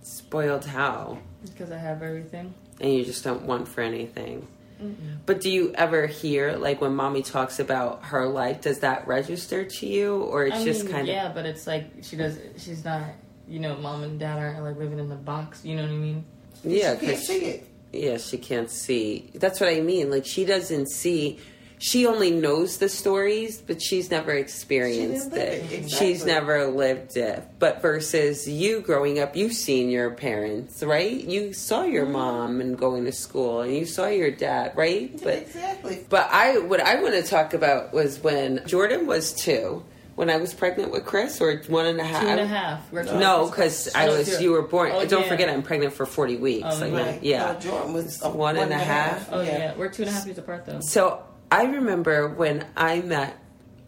[0.03, 1.19] Spoiled how?
[1.45, 2.53] because I have everything.
[2.81, 4.47] and you just don't want for anything.
[4.83, 5.17] Mm-hmm.
[5.27, 8.61] But do you ever hear like when mommy talks about her life?
[8.63, 11.87] Does that register to you, or it's I just kind of yeah, but it's like
[12.03, 12.39] she does.
[12.57, 13.03] She's not.
[13.49, 15.65] You know, mom and dad aren't like living in the box.
[15.65, 16.25] You know what I mean?
[16.63, 16.93] yeah?
[16.93, 17.67] You can't 'cause see it.
[17.93, 19.31] yeah, she can't see.
[19.35, 20.09] That's what I mean.
[20.11, 21.39] Like she doesn't see.
[21.83, 25.71] She only knows the stories, but she's never experienced She didn't it.
[25.71, 27.43] live it, She's never lived it.
[27.59, 31.13] But versus you growing up, you've seen your parents, right?
[31.25, 32.13] You saw your Mm-hmm.
[32.13, 35.11] mom and going to school, and you saw your dad, right?
[35.23, 36.05] But exactly.
[36.09, 39.83] But I what I want to talk about was when Jordan was two,
[40.17, 42.21] when I was pregnant with Chris, or one and a half.
[42.23, 42.93] Two and a half.
[42.93, 44.41] We're No, because I Oh, was zero.
[44.43, 44.93] you were born.
[44.93, 45.29] Oh, don't yeah.
[45.29, 46.67] forget, I'm pregnant for forty weeks.
[46.71, 47.23] Oh, like, right.
[47.23, 47.53] yeah.
[47.55, 49.31] No, Jordan was a One and a half.
[49.33, 49.75] Oh yeah.
[49.79, 50.81] we're two and a half years apart though.
[50.81, 53.37] So I remember when I met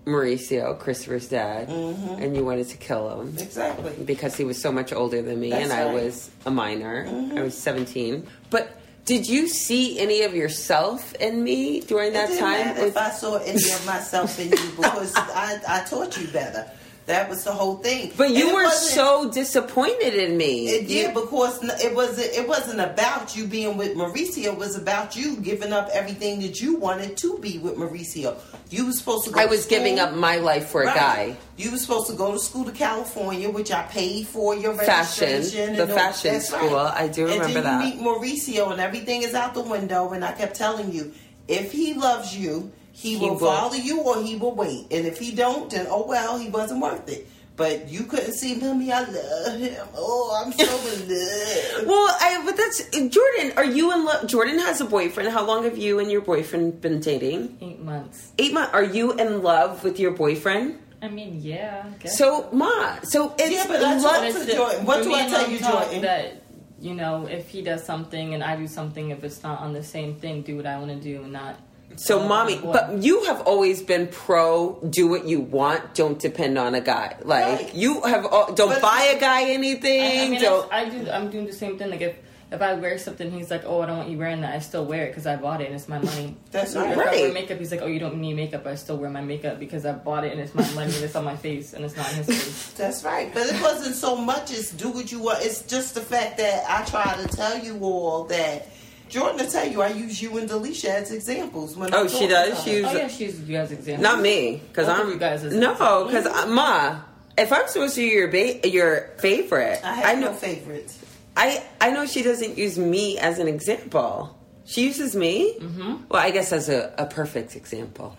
[0.04, 2.22] Mauricio, Christopher's dad, Mm-hmm.
[2.22, 3.92] and you wanted to kill him Exactly.
[4.04, 7.06] because he was so much older than me, That's and I was a minor.
[7.06, 7.38] Mm-hmm.
[7.38, 8.26] I was seventeen.
[8.50, 12.66] But did you see any of yourself in me during that didn't time?
[12.66, 16.68] matter if I saw any of myself in you because I, I taught you better.
[17.06, 18.12] That was the whole thing.
[18.16, 20.68] But you were so disappointed in me.
[20.68, 22.32] It You- did because it wasn't.
[22.32, 24.44] It wasn't about you being with Mauricio.
[24.52, 28.36] It was about you giving up everything that you wanted to be with Mauricio.
[28.70, 29.30] You were supposed to.
[29.32, 31.36] go I to was giving up my life for a guy.
[31.56, 35.28] You were supposed to go to school to California, which I paid for your Fashion.
[35.32, 35.76] registration.
[35.76, 36.76] The and fashion school.
[36.76, 37.84] I do and remember then that.
[37.84, 40.10] you meet Mauricio, and everything is out the window.
[40.10, 41.12] And I kept telling you,
[41.48, 43.38] if he loves you, he, He will, will.
[43.38, 44.86] follow you, or he will wait.
[44.90, 47.26] And if he don't, then oh well, he wasn't worth it.
[47.54, 48.90] But you couldn't see, mommy.
[48.92, 49.86] I love him.
[49.94, 51.86] Oh, I'm so in love.
[51.86, 53.52] Well, I but that's Jordan.
[53.58, 54.26] Are you in love?
[54.26, 55.30] Jordan has a boyfriend.
[55.30, 57.58] How long have you and your boyfriend been dating?
[57.60, 58.32] Eight months.
[58.38, 58.72] Eight months.
[58.72, 60.78] Are you in love with your boyfriend?
[61.02, 61.84] I mean, yeah.
[62.02, 62.08] I.
[62.08, 63.00] So, ma.
[63.02, 64.22] So it's Yeah, but that's love.
[64.22, 64.86] what- But to Jordan.
[64.86, 66.02] What do I tell you, talk Jordan?
[66.02, 66.42] That
[66.80, 69.82] you know, if he does something and I do something, if it's not on the
[69.84, 71.56] same thing, do what I want to do and not.
[71.96, 74.78] So, Oh, mommy, but you have always been pro.
[74.88, 75.94] Do what you want.
[75.94, 77.16] Don't depend on a guy.
[77.22, 77.74] Like Right.
[77.74, 78.22] you have.
[78.54, 80.00] Don't But- buy a guy anything.
[80.26, 80.72] I mean, don't.
[80.72, 81.10] I, I do.
[81.10, 81.90] I'm doing the same thing.
[81.90, 82.16] Like if
[82.50, 84.84] if I wear something, he's like, "Oh, I don't want you wearing that." I still
[84.84, 86.36] wear it because I bought it and it's my money.
[86.50, 86.90] That's Or right.
[86.92, 89.22] If I wear makeup, he's like, "Oh, you don't need makeup." I still wear my
[89.22, 91.82] makeup because I bought it and it's my money and it's on my face and
[91.82, 92.72] it's not his face.
[92.76, 93.32] That's right.
[93.32, 95.38] But it wasn't so much as do what you want.
[95.42, 98.68] It's just the fact that I try to tell you all that.
[99.12, 101.76] Jordan to tell you, I use you and Delisha as examples.
[101.76, 102.62] When Oh, I'm she does?
[102.64, 102.88] She her.
[102.88, 104.02] Oh yeah, she's you guys example.
[104.02, 105.72] Not me, because Both of I'm you guys is- no,
[106.06, 107.00] because ma,
[107.36, 110.98] if I'm supposed to be your ba- your favorite, I have know no favorites.
[111.36, 114.38] I I know she doesn't use me as an example.
[114.64, 115.56] She uses me.
[115.58, 116.04] Mm-hmm.
[116.08, 118.16] Well, I guess as a, a perfect example.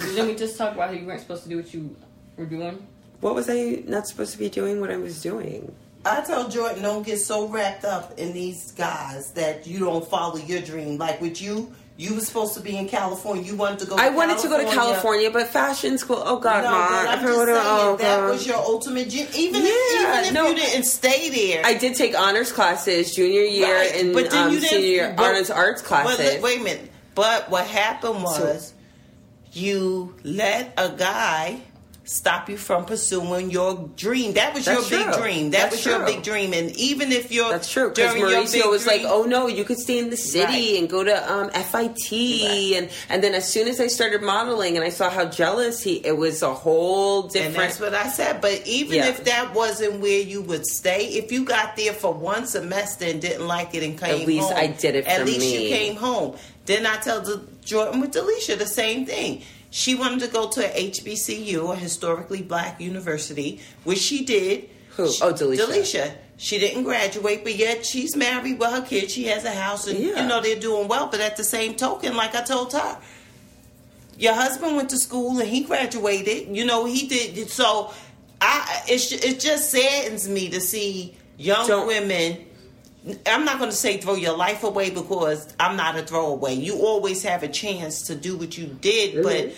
[0.00, 1.96] Didn't we just talk about how you weren't supposed to do what you
[2.36, 2.86] were doing?
[3.20, 4.80] What was I not supposed to be doing?
[4.80, 5.74] What I was doing?
[6.04, 10.36] I told Jordan, don't get so wrapped up in these guys that you don't follow
[10.36, 10.96] your dream.
[10.96, 13.42] Like with you, you were supposed to be in California.
[13.42, 13.96] You wanted to go.
[13.96, 16.22] To I wanted to go to California, but fashion school.
[16.24, 17.08] Oh God, No, Mom.
[17.08, 18.30] I'm just saying oh, that God.
[18.30, 19.26] was your ultimate dream.
[19.34, 20.48] Even Yeah, if, even if no.
[20.50, 24.46] you didn't stay there, I did take honors classes junior year Right, and but then
[24.46, 26.34] um, you senior year but- honors arts But classes.
[26.36, 26.92] li- wait a minute.
[27.16, 28.72] But what happened was
[29.52, 31.60] you let a guy
[32.08, 34.32] stop you from pursuing your dream.
[34.32, 35.50] That was That's your big dream.
[35.50, 36.54] That That's was your big dream.
[36.54, 39.46] And even if you're That's true because during your big Mauricio was like, "Oh no,
[39.46, 40.78] you could stay in the city Right.
[40.78, 42.12] and go to um, FIT."
[42.76, 45.96] And and then as soon as I started modeling and I saw how jealous he,
[45.96, 47.56] it was a whole And different.
[47.56, 48.40] that's what I said.
[48.40, 49.08] But even Yeah.
[49.08, 53.20] if that wasn't where you would stay, if you got there for one semester and
[53.20, 55.64] didn't like it and came least home, I did it At least me.
[55.68, 56.36] you came home.
[56.66, 59.42] Then I tell the Jordan with Delisha the same thing.
[59.70, 64.68] She wanted to go to a HBCU, a historically black university, which she did.
[64.96, 65.04] Who?
[65.04, 65.66] Oh, she- Oh, Delisha.
[65.66, 66.12] Delisha.
[66.38, 69.12] She didn't graduate, but yet she's married with her kids.
[69.12, 70.22] She has a house, and Yeah.
[70.22, 71.08] you know they're doing well.
[71.08, 72.98] But at the same token, like I told her,
[74.16, 76.56] your husband went to school and he graduated.
[76.56, 77.50] You know, he did.
[77.50, 77.92] So,
[78.40, 82.38] I it, it just saddens me to see young Don't- women.
[83.26, 86.54] I'm not going to say throw your life away because I'm not a throwaway.
[86.54, 89.54] You always have a chance to do what you did, but Mhm.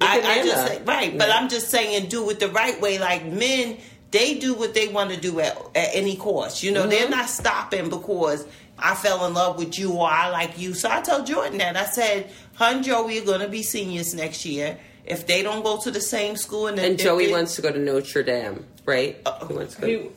[0.00, 1.16] I, I just say, right.
[1.18, 2.98] But I'm just saying, do it the right way.
[2.98, 3.76] Like men,
[4.10, 6.62] they do what they want to do at, at any cost.
[6.62, 6.90] You know, Mm-hmm.
[6.90, 8.46] they're not stopping because
[8.78, 10.72] I fell in love with you or I like you.
[10.74, 11.76] So I told Jordan that.
[11.76, 14.78] I said, "Hun, Joey are going to be seniors next year.
[15.04, 17.70] If they don't go to the same school, and, and Joey they- wants to go
[17.72, 19.16] to Notre Dame, right?
[19.26, 19.86] Uh, he wants to go.
[19.86, 20.08] He,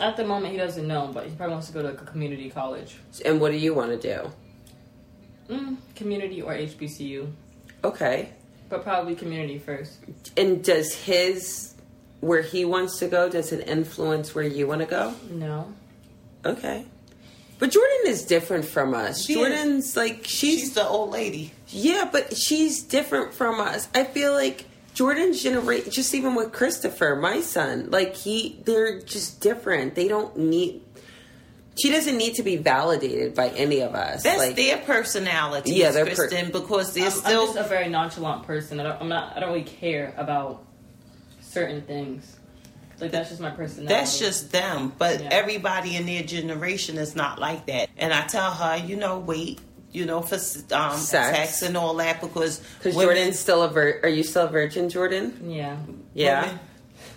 [0.00, 2.04] at the moment, he doesn't know, but he probably wants to go to like a
[2.04, 4.30] community college, and what do you want to do?
[5.54, 7.30] mm, community or HBCU,
[7.84, 8.30] Okay.
[8.68, 9.98] but probably community first.
[10.36, 11.74] And does his
[12.20, 15.14] where he wants to go does it influence where you want to go?
[15.30, 15.72] No,
[16.44, 16.84] Okay.
[17.58, 19.24] But Jordan is different from us.
[19.24, 19.38] She is.
[19.38, 21.52] Jordan's like she's, she's the old lady.
[21.68, 23.88] yeah, but she's different from us.
[23.94, 29.42] I feel like Jordan's generation, just even with Christopher, my son, like he, they're just
[29.42, 29.94] different.
[29.94, 30.80] They don't need.
[31.78, 34.22] She doesn't need to be validated by any of us.
[34.22, 37.40] That's like, their personality, Yeah, they're per- Kristen, because they're I'm, still.
[37.42, 38.80] I'm just a very nonchalant person.
[38.80, 39.36] I don't, I'm not.
[39.36, 40.64] I don't really care about
[41.42, 42.34] certain things.
[42.98, 43.92] Like that's just my personality.
[43.94, 44.94] That's just them.
[44.96, 45.28] But Yeah.
[45.30, 47.90] everybody in their generation is not like that.
[47.98, 49.60] And I tell her, you know, wait,
[49.92, 50.34] you know, for
[50.74, 51.36] um, Sex.
[51.36, 51.62] sex.
[51.62, 55.50] and all that because because Jordan's still a vir- Are you still a virgin, Jordan?
[55.50, 55.76] yeah.
[56.14, 56.42] Yeah.
[56.42, 56.60] women-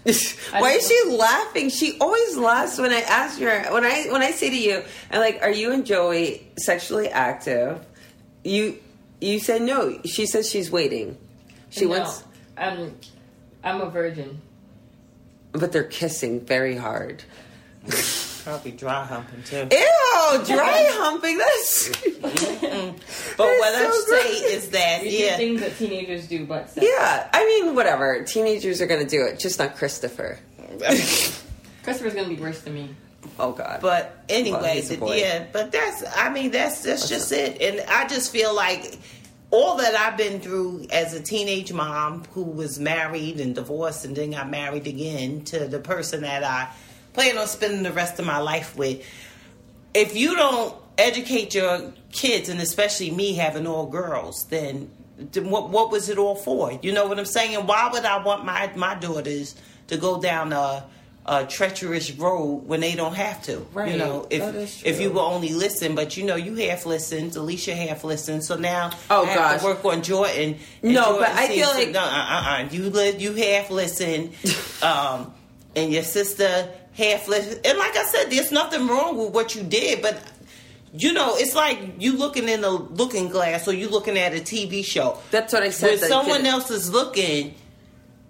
[0.52, 1.70] Why is she laughing?
[1.70, 5.20] She always laughs when I ask her when I when I say to you, I'm
[5.20, 7.86] like, "Are you and Joey sexually active?"
[8.44, 8.78] You
[9.20, 10.00] you said no.
[10.06, 11.18] She says she's waiting.
[11.70, 12.24] She no, wants,
[12.58, 12.96] I'm.
[13.62, 14.42] I'm a virgin.
[15.52, 17.24] but they're kissing very hard.
[18.44, 19.68] Probably dry humping too.
[19.72, 21.38] Ew, dry humping.
[21.38, 22.66] That's mm-hmm.
[22.66, 22.98] Mm-hmm.
[23.38, 24.52] But what so I say gross.
[24.52, 26.86] is that We yeah, things that teenagers do, but sex.
[26.90, 27.30] yeah.
[27.34, 28.24] I mean, whatever.
[28.24, 30.40] Teenagers are gonna do it, just not Christopher.
[30.80, 32.90] Christopher's gonna be worse than me.
[33.38, 33.80] Oh God.
[33.82, 35.18] But Well, anyway, he's a the- boy.
[35.18, 37.62] yeah, but that's I mean that's that's just it.
[37.62, 38.98] And I just feel like
[39.52, 44.16] all that I've been through as a teenage mom who was married and divorced and
[44.16, 46.70] then got married again to the person that I
[47.14, 49.06] plan on spending the rest of my life with.
[49.94, 55.70] If you don't educate your kids and especially me having all girls, then then what
[55.70, 56.78] what was it all for?
[56.82, 57.56] You know what I'm saying?
[57.66, 59.56] Why would I want my my daughters
[59.88, 60.86] to go down a
[61.26, 63.58] a treacherous road when they don't have to.
[63.74, 63.92] Right.
[63.92, 67.76] You know, if if you will only listen, but you know, you half listened, Alicia
[67.76, 69.60] half listened, so now Oh, I have gosh.
[69.62, 70.58] to work on Jordan.
[70.82, 74.32] No, Jordan but I feel like- no, uh, uh, uh, you li- you half listen,
[74.82, 75.32] um,
[75.76, 76.70] and your sister
[77.00, 80.22] half and like I said, there's nothing wrong with what you did, but.
[80.92, 84.38] You know, it's like you looking in a looking glass or you looking at a
[84.38, 85.20] TV show.
[85.30, 86.00] That's what I said.
[86.00, 87.54] When someone else is looking,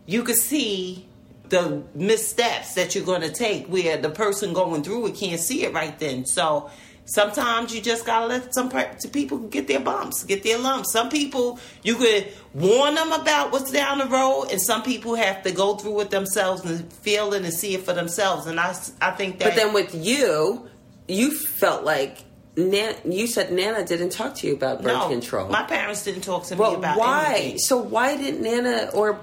[0.06, 1.08] you can see
[1.48, 5.64] the missteps that you're going to take where the person going through it can't see
[5.64, 6.26] it right then.
[6.26, 6.70] So
[7.10, 10.92] sometimes you just got to let some to people get their bumps, get their lumps.
[10.92, 15.44] Some people you could warn them about what's down the road, and some people have
[15.44, 18.46] to go through it themselves and feel it and see it for themselves.
[18.48, 19.50] And I, I think that.
[19.50, 20.70] But then with you,
[21.08, 22.20] you felt like
[22.60, 25.50] Nan, you said Nana didn't talk to you about birth no, control.
[25.50, 27.34] my parents didn't talk to me about why?
[27.38, 27.58] anything.
[27.60, 29.14] So why didn't Nana or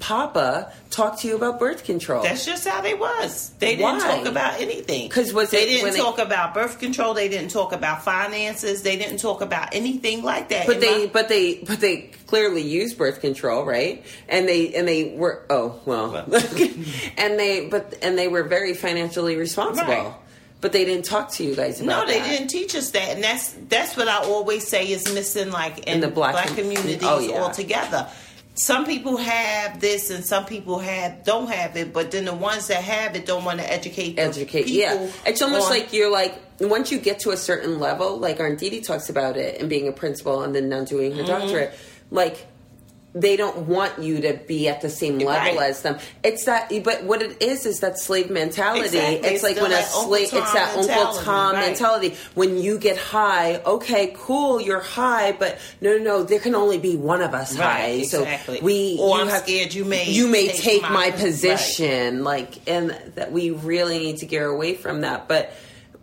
[0.00, 2.22] Papa talk to you about birth control?
[2.22, 3.50] That's just how they was.
[3.58, 5.08] They didn't talk about anything.
[5.10, 7.14] 'Cause was they it didn't when they- talk about birth control.
[7.14, 8.82] They didn't talk about finances.
[8.82, 10.66] They didn't talk about anything like that.
[10.66, 14.04] but And they, my- but they, but they clearly used birth control, right?
[14.28, 16.14] And they, and they were, oh well,
[17.16, 19.92] and they, but and they were very financially responsible.
[19.92, 20.12] Right.
[20.60, 22.28] But they didn't talk to you guys no, they that.
[22.28, 25.94] didn't teach us that, and that's that's what I always say is missing, like in,
[25.94, 27.40] In the black black, com- communities oh, yeah.
[27.42, 28.08] altogether.
[28.54, 31.92] Some people have this, and some people have don't have it.
[31.92, 34.18] But then the ones that have it don't want to educate.
[34.18, 34.64] educate.
[34.66, 38.18] people Yeah, it's almost on- like you're like once you get to a certain level,
[38.18, 41.20] like Aunt Didi talks about it and being a principal and then now doing Mm-hmm.
[41.20, 41.74] her doctorate,
[42.10, 42.44] like
[43.20, 45.70] they don't want you to be at the same level Right.
[45.70, 45.98] as them.
[46.22, 48.84] It's that, but what it is is that slave mentality.
[48.98, 49.16] Exactly.
[49.16, 51.66] It's It's like when a slave, it's Tom that Uncle Tom right.
[51.66, 52.14] mentality.
[52.34, 56.78] When you get high, okay, cool, you're high, but no, no, no, there can only
[56.78, 57.86] be one of us Right, high.
[58.02, 58.58] exactly.
[58.60, 61.08] So we, Or you I'm have- scared you may you may take take my- my
[61.10, 61.16] right.
[61.16, 65.52] position like and that we really need to get away from that but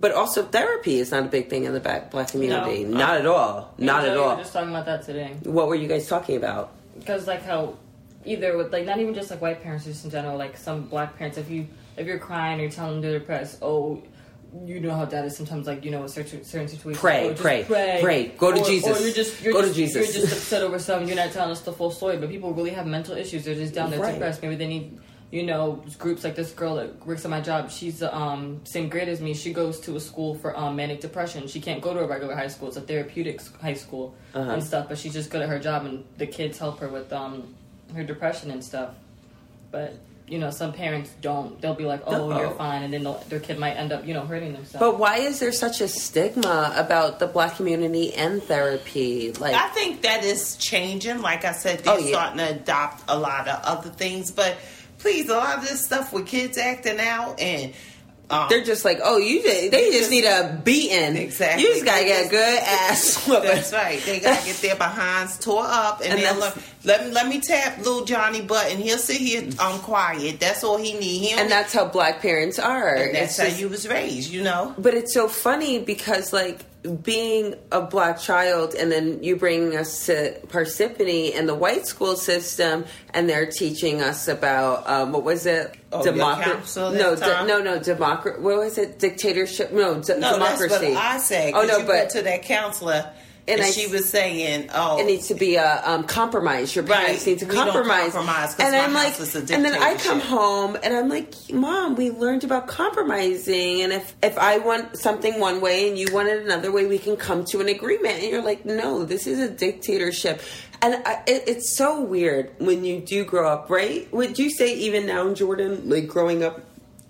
[0.01, 2.97] but also therapy is not a big thing in the black black community No.
[2.97, 5.31] not at all not Me at Joey all were just talking about that today.
[5.43, 6.71] what were you guys talking about
[7.05, 7.77] because like how
[8.25, 11.15] either with like not even just like white parents just in general like some black
[11.17, 14.01] parents if you if you're crying or you're telling them they're depressed oh
[14.65, 17.41] you know how that is sometimes like you know in certain certain situations Pray, just
[17.41, 17.63] pray,
[18.01, 18.27] pray.
[18.37, 18.99] Go to Or- Jesus.
[18.99, 20.15] or you're just you're Go to just, Jesus.
[20.15, 22.71] you're just upset over something you're not telling us the full story but people really
[22.71, 24.13] have mental issues they're just down there Right.
[24.13, 24.97] depressed maybe they need
[25.31, 29.09] you know groups like this girl that works at my job she's um same grade
[29.09, 31.99] as me she goes to a school for um manic depression she can't go to
[32.01, 34.51] a regular high school it's a therapeutic high school Uh-huh.
[34.51, 37.11] and stuff but she's just good at her job and the kids help her with
[37.11, 37.53] um
[37.95, 38.91] her depression and stuff
[39.71, 39.95] but
[40.27, 42.39] you know some parents don't they'll be like oh No.
[42.39, 45.17] you're fine and then their kid might end up you know hurting themselves but why
[45.17, 50.23] is there such a stigma about the black community and therapy like I think that
[50.23, 51.21] is changing.
[51.21, 52.11] Like I said, they're Oh, yeah.
[52.13, 54.31] starting to adopt a lot of other things.
[54.31, 54.57] But
[55.05, 57.73] please, a lot of this stuff with kids acting out and
[58.27, 61.15] um, they're just like, oh, you just, they just need a beating.
[61.15, 61.61] Exactly.
[61.61, 63.43] You just gotta They get a good ass whooping.
[63.43, 64.01] That's right.
[64.03, 67.39] They gotta get their behinds tore up, and, And then look, let me let me
[67.39, 68.79] tap little Johnny Button.
[68.79, 70.39] he'll sit here um quiet.
[70.39, 71.19] That's all he need.
[71.19, 72.95] He And that's how black parents are.
[72.95, 74.31] and that's It's how just- you was raised.
[74.31, 74.73] You know.
[74.75, 76.61] But it's so funny because, like,
[77.03, 82.15] being a black child, and then you bring us to Parsippany and the white school
[82.15, 85.75] system, and they're teaching us about um, what was it?
[85.91, 88.41] Oh, counsel No, no, no, democracy.
[88.41, 88.99] What was it?
[88.99, 89.71] Dictatorship?
[89.71, 90.67] No, d- No, democracy.
[90.67, 93.09] that's what I say Oh no, but to that counselor,
[93.47, 96.75] and, And I- she was saying, "Oh, it needs to be a um, compromise.
[96.75, 97.27] Your parents Right.
[97.27, 98.13] need to compromise.
[98.13, 102.43] compromise and I'm like, and then I come home and I'm like, Mom, we learned
[102.43, 106.71] about compromising, and if if I want something one way and you want it another
[106.71, 108.15] way, we can come to an agreement.
[108.15, 110.41] And you're like, No, this is a dictatorship.
[110.81, 114.11] And I, it, it's so weird when you do grow up, right?
[114.11, 116.61] Would you say even now, Jordan, like growing up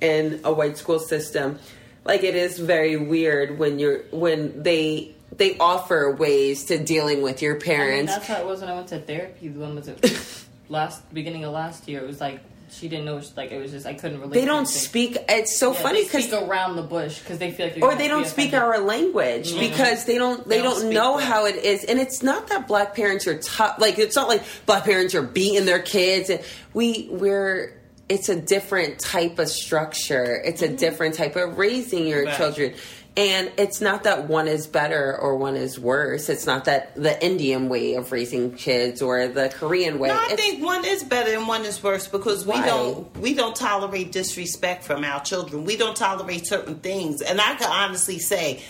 [0.01, 1.59] in a white school system,
[2.03, 7.41] like it is very weird when you're when they they offer ways to dealing with
[7.41, 8.13] your I mean, parents.
[8.13, 9.49] that's how it was when I went to therapy.
[9.49, 10.45] When was it?
[10.69, 12.01] last beginning of last year.
[12.01, 12.39] It was like
[12.71, 13.21] she didn't know.
[13.37, 14.33] Like it was just I couldn't relate.
[14.33, 15.17] they don't speak.
[15.29, 18.07] It's so Yeah, funny because around the bush because they feel like you're or they
[18.07, 18.69] don't speak offended.
[18.69, 19.59] our language mm-hmm.
[19.59, 21.25] because they don't they, They don't, don't know that.
[21.25, 24.43] how it is and it's not that black parents are tough like it's not like
[24.65, 26.31] black parents are beating their kids
[26.73, 30.75] we we're it's a different type of structure it's a mm-hmm.
[30.77, 32.35] different type of raising your Right.
[32.35, 32.73] children
[33.17, 37.23] and it's not that one is better or one is worse it's not that the
[37.25, 41.03] indian way of raising kids or the korean way No, I It's- think one is
[41.03, 42.65] better and one is worse because we Why?
[42.65, 45.63] don't we don't tolerate disrespect from our children.
[45.65, 48.61] We don't tolerate certain things, and I can honestly say.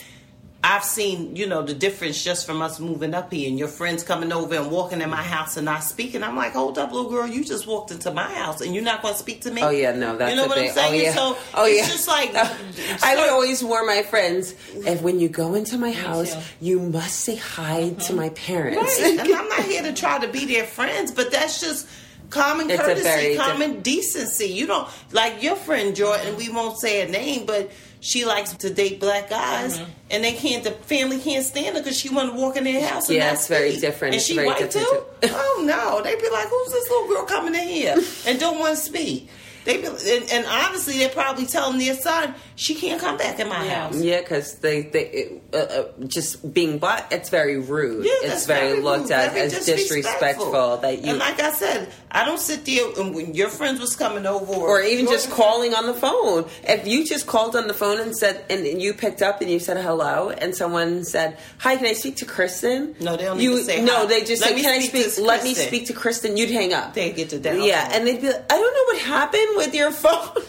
[0.68, 4.02] I've seen, you know, the difference just from us moving up here and your friends
[4.04, 5.28] coming over and walking in my mm-hmm.
[5.28, 6.24] house and not speaking.
[6.24, 9.04] I'm like, hold up, little girl, you just walked into my house and you're not
[9.04, 9.62] going to speak to me.
[9.62, 11.02] Oh yeah, no, that's you know what big, I'm oh, saying.
[11.02, 11.94] Oh yeah, So oh it's yeah.
[11.94, 12.34] just like
[13.04, 17.20] I would always warn my friends if when you go into my house, you must
[17.20, 18.16] say hi to mm-hmm.
[18.16, 19.00] my parents.
[19.00, 19.20] Right.
[19.20, 21.88] and I'm not here to try to be their friends, but that's just
[22.32, 24.48] common courtesy, common decency.
[24.48, 26.38] You don't like your friend Jordan.
[26.38, 27.70] We won't say a name, but
[28.06, 29.92] she likes to date black guys, Mm-hmm.
[30.12, 30.64] and they can't.
[30.64, 33.10] The family can't stand her because she want to walk in their house.
[33.10, 33.82] And Yeah, it's very speak.
[33.82, 34.14] different.
[34.14, 34.86] And she very white too.
[35.24, 37.96] oh no, they be like, "Who's this little girl coming in here
[38.28, 39.30] and don't want to speak?"
[39.66, 43.50] They be, and, and honestly, they're probably telling their son, she can't come back in
[43.50, 43.82] my Yeah.
[43.88, 43.96] house.
[44.02, 48.06] Yeah, because they they uh, uh, just being black, it's very rude.
[48.06, 51.52] Yeah, it's that's very, rude, looked at very as disrespectful that you And like I
[51.52, 55.30] said, I don't sit there and when your friends was coming over, or even just
[55.32, 56.46] calling on the phone.
[56.64, 59.60] If you just called on the phone and said, and you picked up and you
[59.60, 63.54] said hello, and someone said, "Hi, can I speak to Kristen?" No, they don't you,
[63.54, 64.06] even say No, hi.
[64.06, 65.16] they just Let say, me "Can I speak speak?
[65.16, 66.94] to Let me speak to Kristen." You'd hang up.
[66.94, 67.62] They get the down.
[67.62, 70.44] Yeah, and they'd be like, "I don't know what happened with your phone."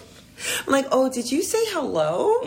[0.66, 2.40] I'm like, "Oh, did you say hello?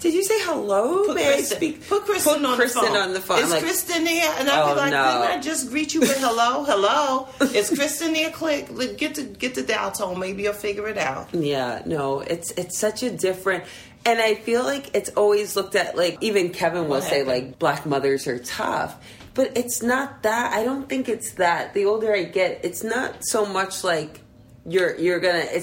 [0.00, 1.04] Did you say hello?
[1.06, 1.88] Put May I Kristen, speak?
[1.88, 2.96] put Kristen, on, Kristen the phone.
[2.96, 4.34] on the phone." Is like, Kristen there?
[4.38, 5.02] And I'll Oh, be like, no.
[5.04, 7.28] didn't I just greet you with hello, hello?
[7.54, 8.30] Is Kristen there?
[8.30, 10.18] Click, get the get the dial tone.
[10.18, 11.34] Maybe you'll figure it out.
[11.34, 13.64] Yeah, no, it's it's such a different
[14.06, 17.28] and I feel like it's always looked at like even Kevin will What say happened?
[17.48, 18.96] like black mothers are tough.
[19.34, 20.54] But it's not that.
[20.54, 21.74] I don't think it's that.
[21.74, 24.20] The older I get, it's not so much like
[24.64, 25.54] you're you're going to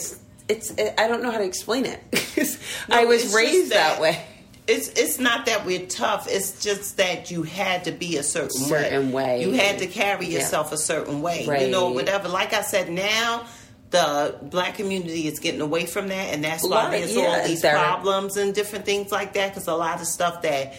[0.50, 2.02] it's it's I don't know how to explain it.
[2.36, 2.58] 'Cause
[2.90, 4.24] I was raised that, way.
[4.68, 6.28] It's it's not that we're tough.
[6.30, 9.42] It's just that you had to be a certain, Certain way.
[9.42, 10.40] You had to carry Yeah.
[10.40, 11.46] yourself a certain way.
[11.46, 11.64] Right.
[11.64, 12.30] You know, whatever.
[12.30, 13.46] Like I said, now
[13.92, 17.62] the black community is getting away from that, and that's why there's yeah, all these
[17.62, 19.50] there- problems and different things like that.
[19.54, 20.74] Because a lot of stuff that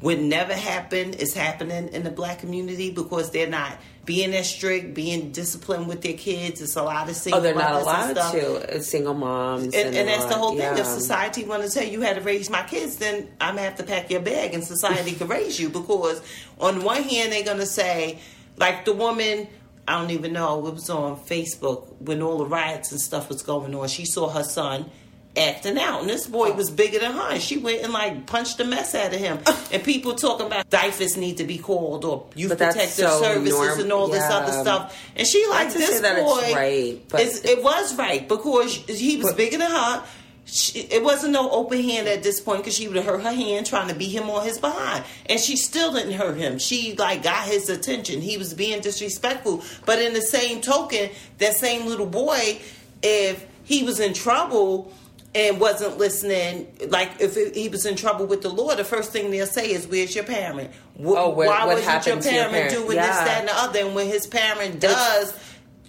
[0.00, 4.94] would never happen is happening in the black community because they're not being as strict,
[4.94, 6.60] being disciplined with their kids.
[6.60, 8.76] It's a lot of single Oh, they're not and allowed to.
[8.76, 9.74] uh, Single moms.
[9.74, 10.76] And, and a that's the whole thing.
[10.78, 13.76] If society want to tell you how to raise my kids, then I'm gonna have
[13.76, 15.68] to pack your bag, and society can raise you.
[15.70, 16.20] Because
[16.58, 18.18] on one hand, they're gonna say,
[18.56, 19.48] like the woman,
[19.88, 23.42] I don't even know, it was on Facebook when all the riots and stuff was
[23.42, 23.88] going on.
[23.88, 24.90] She saw her son
[25.36, 26.54] acting out, and this boy oh.
[26.54, 27.32] was bigger than her.
[27.32, 29.38] And she went and like punched the mess out of him.
[29.72, 33.58] and people talking about DYFS need to be called or youth But protective so services
[33.58, 34.96] norm- and all this other stuff.
[35.16, 36.40] And she like this boy.
[36.42, 40.04] it's right, but is- it was right because he was But- bigger than her.
[40.46, 43.32] She, it wasn't no open hand at this point because she would have hurt her
[43.32, 46.58] hand trying to beat him on his behind, and she still didn't hurt him.
[46.58, 48.20] She like got his attention.
[48.20, 51.08] He was being disrespectful, but in the same token,
[51.38, 52.58] that same little boy,
[53.02, 54.92] if he was in trouble
[55.34, 59.10] and wasn't listening, like if it, he was in trouble with the law, the first
[59.12, 60.70] thing they'll say is, "Where's your parent?
[60.98, 63.56] Oh, what- Why what wasn't your to your parent, parent?" doing this, that, and the
[63.56, 65.34] other?" And when his parent does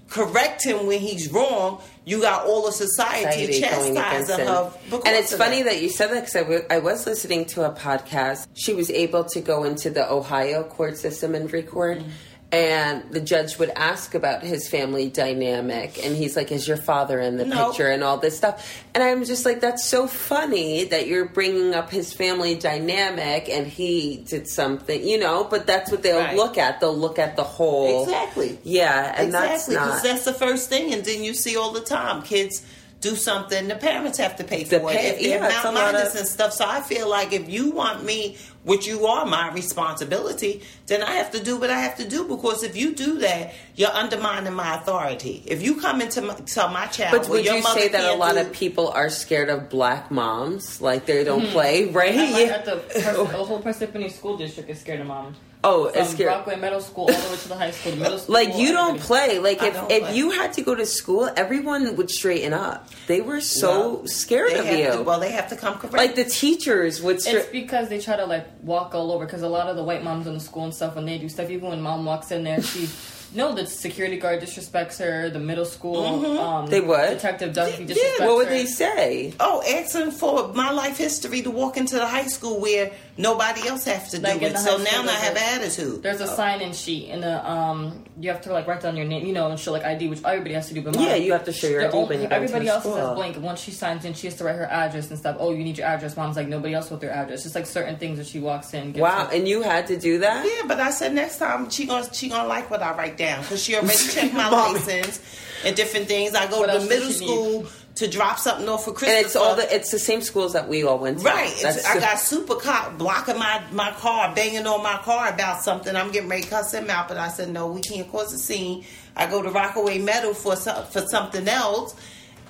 [0.10, 4.48] correct him when he's wrong, you got all of society, society chastising him.
[4.48, 4.72] her.
[4.92, 5.72] And it's funny that.
[5.74, 8.48] that you said that because I, w- I was listening to a podcast.
[8.54, 12.00] She was able to go into the Ohio court system and record.
[12.00, 12.10] Mm-hmm.
[12.52, 17.20] And the judge would ask about his family dynamic, and he's like, "Is your father
[17.20, 17.68] in the No.
[17.70, 18.66] picture?" and all this stuff.
[18.94, 23.68] And I'm just like, "That's so funny that you're bringing up his family dynamic, and
[23.68, 26.36] he did something, you know." But that's what they'll Right.
[26.38, 26.80] look at.
[26.80, 28.04] They'll look at the whole.
[28.04, 28.58] Exactly.
[28.64, 32.22] Yeah, and exactly, because that's the first thing, and then you see all the time
[32.22, 32.62] kids
[33.02, 35.74] do something, the parents have to pay for it if they're yeah, it's a not
[35.76, 36.54] lot of- and stuff.
[36.54, 41.14] So I feel like if you want me, which you are my responsibility, then I
[41.14, 44.54] have to do what I have to do because if you do that, you're undermining
[44.54, 45.44] my authority.
[45.48, 48.14] If you come into my, tell my child, But well, would your you say that
[48.14, 50.82] a lot do- of people are scared of black moms?
[50.82, 51.52] Like they don't hmm.
[51.52, 52.14] play, right?
[52.16, 52.48] At, my, Yeah.
[52.54, 55.38] at the, the whole Parsippany school district is scared of moms.
[55.68, 56.30] Oh, From it's scared.
[56.30, 57.94] Brockway Middle School all the way to the high school.
[57.94, 58.34] The middle school.
[58.36, 59.40] Like you don't play.
[59.40, 60.16] Like if don't if play.
[60.16, 62.88] you had to go to school, everyone would straighten up.
[63.08, 64.92] They were so Well, scared of you.
[64.92, 65.96] To, well, they have to come correct.
[65.96, 67.16] like the teachers would.
[67.16, 69.26] It's Stra- because they try to like walk all over.
[69.26, 71.30] Because a lot of the white moms in the school and stuff, when they do
[71.30, 72.88] stuff, even when mom walks in there, she.
[73.34, 75.30] No, the security guard disrespects her.
[75.30, 76.70] The middle school, um, Mm-hmm.
[76.72, 77.10] They would?
[77.10, 78.54] Detective Duffy Yeah, disrespects what would her.
[78.54, 79.34] they say?
[79.40, 83.86] Oh, asking for my life history to walk into the high school where nobody else
[83.86, 84.58] has to Like do it.
[84.58, 86.04] So now I have there's attitude.
[86.04, 89.26] There's a sign-in sheet, and the um, you have to like write down your name,
[89.26, 90.82] you know, and show like ID, which everybody has to do.
[90.82, 92.68] But mom, Yeah, you have to show your they're ID all- when you go Everybody
[92.68, 92.96] else school.
[92.96, 93.38] says blank.
[93.42, 95.38] Once she signs in, she has to write her address and stuff.
[95.40, 96.16] Oh, you need your address.
[96.18, 97.44] Mom's like nobody else with their address.
[97.44, 98.92] Just like certain things that she walks in.
[98.92, 99.34] gives Wow, her.
[99.36, 100.46] and you had to do that?
[100.46, 103.42] Yeah, but I said next time she gonna she gonna like what I write down
[103.42, 104.80] because she already checked my Mommy.
[104.80, 105.20] license
[105.66, 106.34] and different things.
[106.36, 109.18] I go What to the middle she school to drop something off for Christmas.
[109.18, 111.24] And it's all the it's the same schools that we all went to.
[111.26, 111.48] Right.
[111.48, 115.62] It's- That's I got super cop blocking my, my car, banging on my car about
[115.62, 115.96] something.
[115.96, 118.38] I'm getting ready to cuss him out, but I said, no, we can't cause a
[118.38, 118.84] scene.
[119.16, 121.96] I go to Rockaway Meadow for, some, for something else.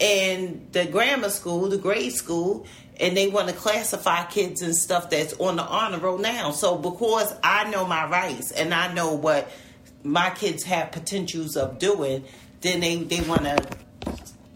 [0.01, 2.65] And the grammar school, the grade school,
[2.99, 6.51] and they want to classify kids and stuff that's on the honor roll now.
[6.51, 9.49] So because I know my rights and I know what
[10.05, 12.23] my kids have potentials of doing,
[12.61, 13.65] then they, they want to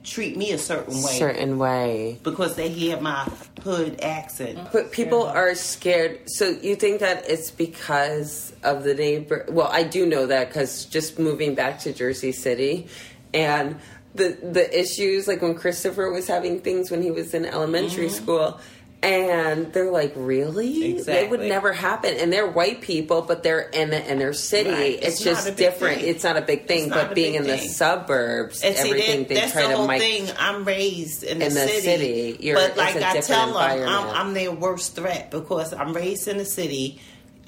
[0.04, 2.20] treat me a certain way certain way.
[2.24, 3.28] because they hear my
[3.64, 4.58] hood accent.
[4.72, 6.22] But people are scared.
[6.30, 9.45] So you think that it's because of the neighbor?
[9.50, 12.88] Well, I do know that because just moving back to Jersey City,
[13.34, 13.80] and
[14.16, 18.24] the the issues like when Christopher was having things when he was in elementary mm-hmm.
[18.24, 18.60] school,
[19.02, 20.97] and they're like, really?
[20.97, 22.16] It would never happen.
[22.18, 24.70] And they're white people, but they're in the, inner city.
[24.72, 24.95] Right.
[24.95, 26.00] It's, It's just different.
[26.02, 26.10] thing.
[26.10, 26.89] It's not a big thing.
[26.89, 29.88] But being in the suburbs, And see, everything that, they that's try the to whole
[29.88, 30.02] mic.
[30.02, 30.28] thing.
[30.38, 33.54] I'm raised in the, In the city, city, you're- but like a I different tell
[33.54, 34.10] them, I'm.
[34.28, 37.00] I'm their worst threat because I'm raised in the city.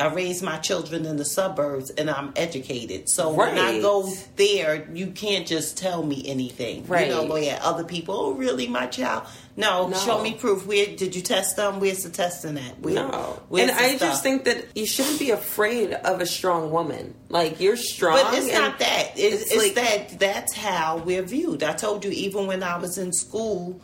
[0.02, 3.10] I raised my children in the suburbs, and I'm educated.
[3.10, 6.88] So when I go there, you can't just tell me anything.
[6.88, 7.08] Right.
[7.08, 9.24] You know, where other people, oh, really, my child?
[9.58, 9.97] No, No.
[9.97, 10.66] show me proof.
[10.66, 11.80] Where did you test them?
[11.80, 12.80] Where's the testing at?
[12.80, 13.39] Where, No.
[13.52, 13.99] And I stuff?
[13.99, 17.14] just think that you shouldn't be afraid of a strong woman.
[17.30, 18.18] Like, you're strong.
[18.24, 19.12] But it's not that.
[19.18, 21.64] It's, it's it's, like- that that's how we're viewed.
[21.64, 23.80] I told you even when I was in school,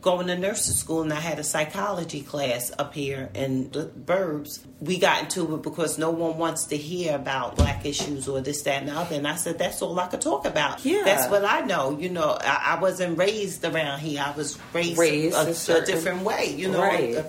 [0.00, 4.60] going to nursing school, and I had a psychology class up here in the burbs.
[4.80, 8.62] We got into it because no one wants to hear about black issues or this,
[8.62, 9.16] that, and the other.
[9.16, 10.84] And I said that's all I could talk about.
[10.84, 11.02] Yeah.
[11.04, 11.98] that's what I know.
[11.98, 14.22] You know, I, I wasn't raised around here.
[14.24, 16.54] I was raised, Raised a, a a different way.
[16.56, 16.80] You know.
[16.80, 17.16] Right.
[17.16, 17.24] Uh,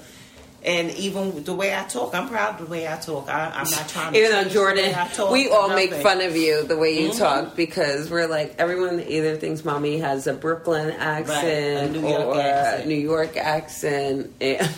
[0.64, 3.28] And even the way I talk, I'm proud of the way I talk.
[3.30, 4.20] I, I'm not trying to.
[4.20, 6.78] Even though change the Jordan, way I talk, we all make fun of you the
[6.78, 7.18] way you Mhm.
[7.18, 12.40] talk because we're like everyone either thinks mommy has a Brooklyn accent New York or
[12.42, 12.86] accent.
[12.86, 14.32] a New York accent.
[14.40, 14.70] And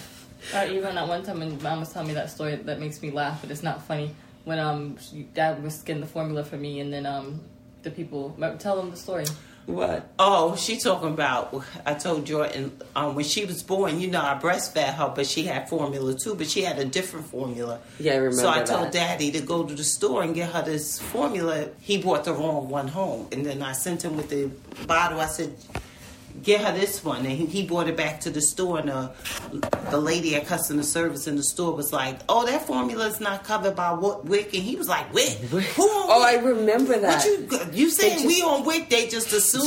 [0.55, 3.11] Or even that one time when mom was telling me that story that makes me
[3.11, 4.15] laugh, but it's not funny.
[4.45, 7.41] When um she, dad was getting the formula for me, and then um
[7.81, 9.25] the people tell them the story.
[9.65, 10.09] What?
[10.19, 11.63] Oh, she talking about.
[11.85, 13.99] I told Jordan um, when she was born.
[13.99, 16.35] You know, I breastfed her, but she had formula too.
[16.35, 17.79] But she had a different formula.
[17.99, 18.91] Yeah, I remember So I told.
[18.91, 21.69] Daddy to go to the store and get her this formula.
[21.79, 24.51] He brought the wrong one home, and then I sent him with the
[24.85, 25.19] bottle.
[25.21, 25.55] I said,
[26.41, 28.79] "Get her this one," and he, brought it back to the store.
[28.79, 29.09] And uh,
[29.91, 33.43] the lady at customer service in the store was like, "Oh, that formula is not
[33.43, 35.37] covered by what WIC," and he was like, "WIC?
[35.39, 37.23] Who on Oh, I remember that.
[37.49, 38.89] What you you saying we on WIC?
[38.89, 39.63] They just assume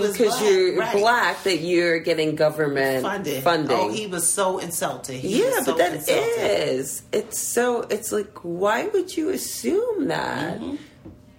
[0.00, 0.96] because because you're Right.
[0.96, 3.42] black that you're getting government funded.
[3.42, 3.76] funding.
[3.76, 5.16] Oh, he was so insulted.
[5.16, 6.68] He yeah, so but that insulted.
[6.78, 7.02] is.
[7.12, 7.82] It's so.
[7.82, 10.60] It's like, why would you assume that?
[10.60, 10.76] Mm-hmm.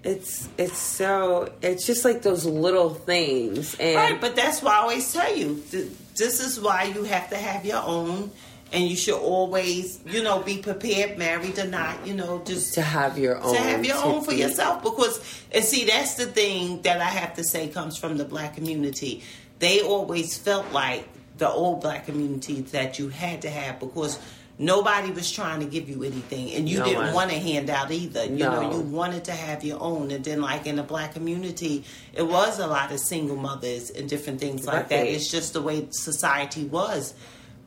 [0.08, 1.52] It's it's so.
[1.62, 5.62] It's just like those little things, and Right, but that's why I always tell you.
[5.70, 8.32] th- This is why you have to have your own,
[8.72, 12.08] and you should always, you know, be prepared, married or not.
[12.08, 13.54] You know, just to have your own.
[13.54, 15.20] to have your own for yourself because
[15.52, 19.24] and see that's the thing that I have to say comes from the black community.
[19.60, 21.06] They always felt like
[21.38, 24.18] the old black community that you had to have because
[24.60, 27.14] nobody was trying to give you anything and you No didn't one.
[27.14, 28.26] want a handout either.
[28.26, 28.62] You No.
[28.62, 31.84] know, you wanted to have your own and then like in the black community
[32.14, 35.06] it was a lot of single mothers and different things like that.
[35.06, 37.14] It's just the way society was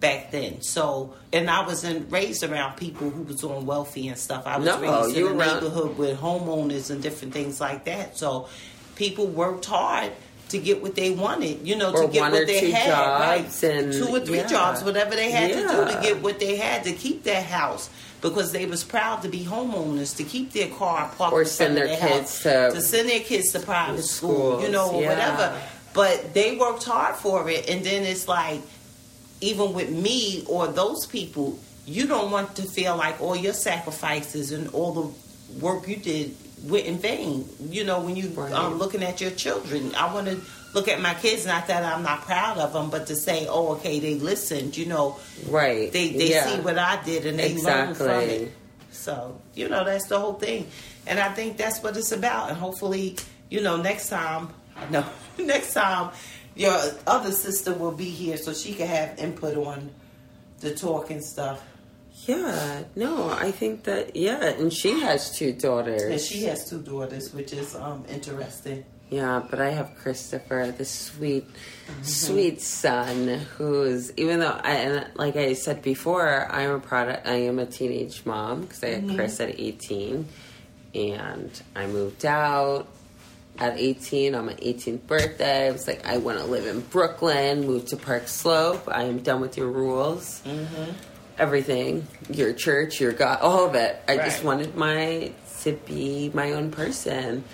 [0.01, 0.63] back then.
[0.63, 4.47] So, and I wasn't raised around people who was on wealthy and stuff.
[4.47, 8.17] I was No, raised in a neighborhood with homeowners and different things like that.
[8.17, 8.49] So,
[8.97, 10.13] people worked hard
[10.51, 11.67] to get what they wanted.
[11.67, 12.87] You know, Or to get what they had.
[12.87, 13.65] jobs right?
[13.73, 14.47] and- two or three yeah.
[14.47, 17.89] jobs, whatever they had to do to get what they had to keep their house.
[18.21, 21.87] Because they was proud to be homeowners, to keep their car parked Or send their
[21.87, 25.09] their kids house, to- to send their kids to private school, you know, or yeah.
[25.09, 25.61] whatever.
[25.95, 28.61] But they worked hard for it, and then it's like
[29.41, 34.53] even with me or those people, you don't want to feel like all your sacrifices
[34.53, 37.49] and all the work you did went in vain.
[37.71, 38.53] You know, when you Right.
[38.53, 40.41] um, looking at your children, I want to
[40.75, 41.47] look at my kids.
[41.47, 44.77] Not that I'm not proud of them, but to say, oh, okay, they listened.
[44.77, 45.17] You know,
[45.49, 45.91] right.
[45.93, 46.47] they they yeah.
[46.47, 48.35] see what I did and they learn from Exactly.
[48.37, 48.53] it.
[48.91, 50.67] So you know, that's the whole thing,
[51.07, 52.51] and I think that's what it's about.
[52.51, 53.17] And hopefully,
[53.49, 54.49] you know, next time,
[54.91, 55.05] no,
[55.39, 56.11] next time,
[56.57, 59.91] your other sister will be here so she can have input on
[60.61, 61.63] the talk and stuff.
[62.27, 66.03] Yeah, no, I think that yeah, and she has two daughters.
[66.03, 68.85] And she has two daughters, which is um interesting.
[69.11, 71.45] Yeah, but I have Christopher, the sweet,
[71.91, 72.03] Mm-hmm.
[72.05, 77.27] sweet son, who's even though I and like I said before, I'm a product.
[77.27, 79.17] I am a teenage mom because I had Mm-hmm.
[79.17, 80.29] Chris at 18,
[80.95, 82.87] and I moved out
[83.59, 85.67] at 18 on my 18th birthday.
[85.69, 88.85] I was like, I want to live in Brooklyn, move to Park Slope.
[88.89, 90.41] I am done with your rules.
[90.47, 90.93] Mm-hmm.
[91.41, 94.01] Everything, your church, your God, all of it.
[94.07, 95.33] I just wanted my
[95.63, 97.45] to be my own person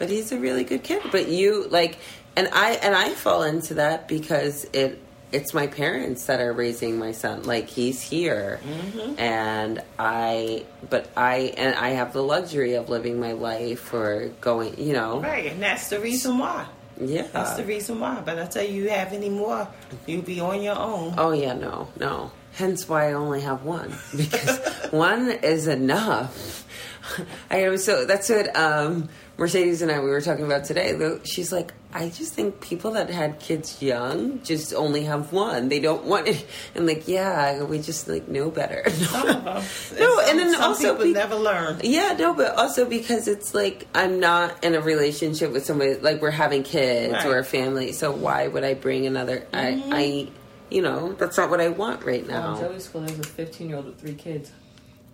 [0.00, 1.02] but he's a really good kid.
[1.12, 1.98] But you like,
[2.34, 5.00] and I and I fall into that because it
[5.30, 7.42] it's my parents that are raising my son.
[7.42, 9.20] Like he's here, mm-hmm.
[9.20, 14.80] and I but I and I have the luxury of living my life or going,
[14.80, 16.66] you know, Right, and that's the reason why.
[16.98, 17.28] yeah.
[17.30, 18.22] That's the reason why.
[18.24, 19.68] But I tell you, you have any more,
[20.06, 21.14] you'll be on your own.
[21.18, 22.32] Oh yeah, no, no.
[22.60, 24.58] Hence why I only have one because
[24.90, 26.66] one is enough.
[27.50, 29.08] I am so that's what um,
[29.38, 31.18] Mercedes and I we were talking about today.
[31.24, 35.70] She's like, I just think people that had kids young just only have one.
[35.70, 36.46] They don't want it.
[36.74, 38.88] And like, yeah, we just like know better.
[38.90, 39.92] Some of us.
[39.98, 41.80] No, some, and then some also people be- never learn.
[41.82, 46.20] Yeah, no, but also because it's like I'm not in a relationship with somebody like
[46.20, 47.26] we're having kids Right.
[47.26, 47.92] or a family.
[47.92, 49.46] So why would I bring another?
[49.54, 50.28] I, I,
[50.70, 52.60] you know, that's not what I want right Now, now.
[52.60, 54.52] in Joey's school, there's a 15 year old with three kids.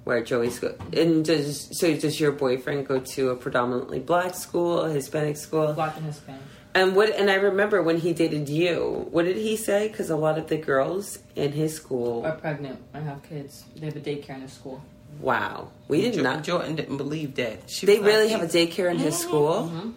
[0.05, 1.97] Where Joey's go, and does so?
[1.97, 5.73] Does your boyfriend go to a predominantly black school, a Hispanic school?
[5.73, 6.43] Black and Hispanic.
[6.77, 7.11] And what?
[7.11, 9.09] And I remember when he dated you.
[9.11, 9.89] What did he say?
[9.89, 12.25] Because a lot of the girls in his school.
[12.25, 13.65] Are pregnant and have kids.
[13.75, 14.81] They have a daycare in his school.
[15.19, 16.45] Wow, we did Jo- not.
[16.45, 17.69] Jordan didn't believe that.
[17.69, 19.73] She They really like, have a daycare in his school.
[19.75, 19.95] Mhm.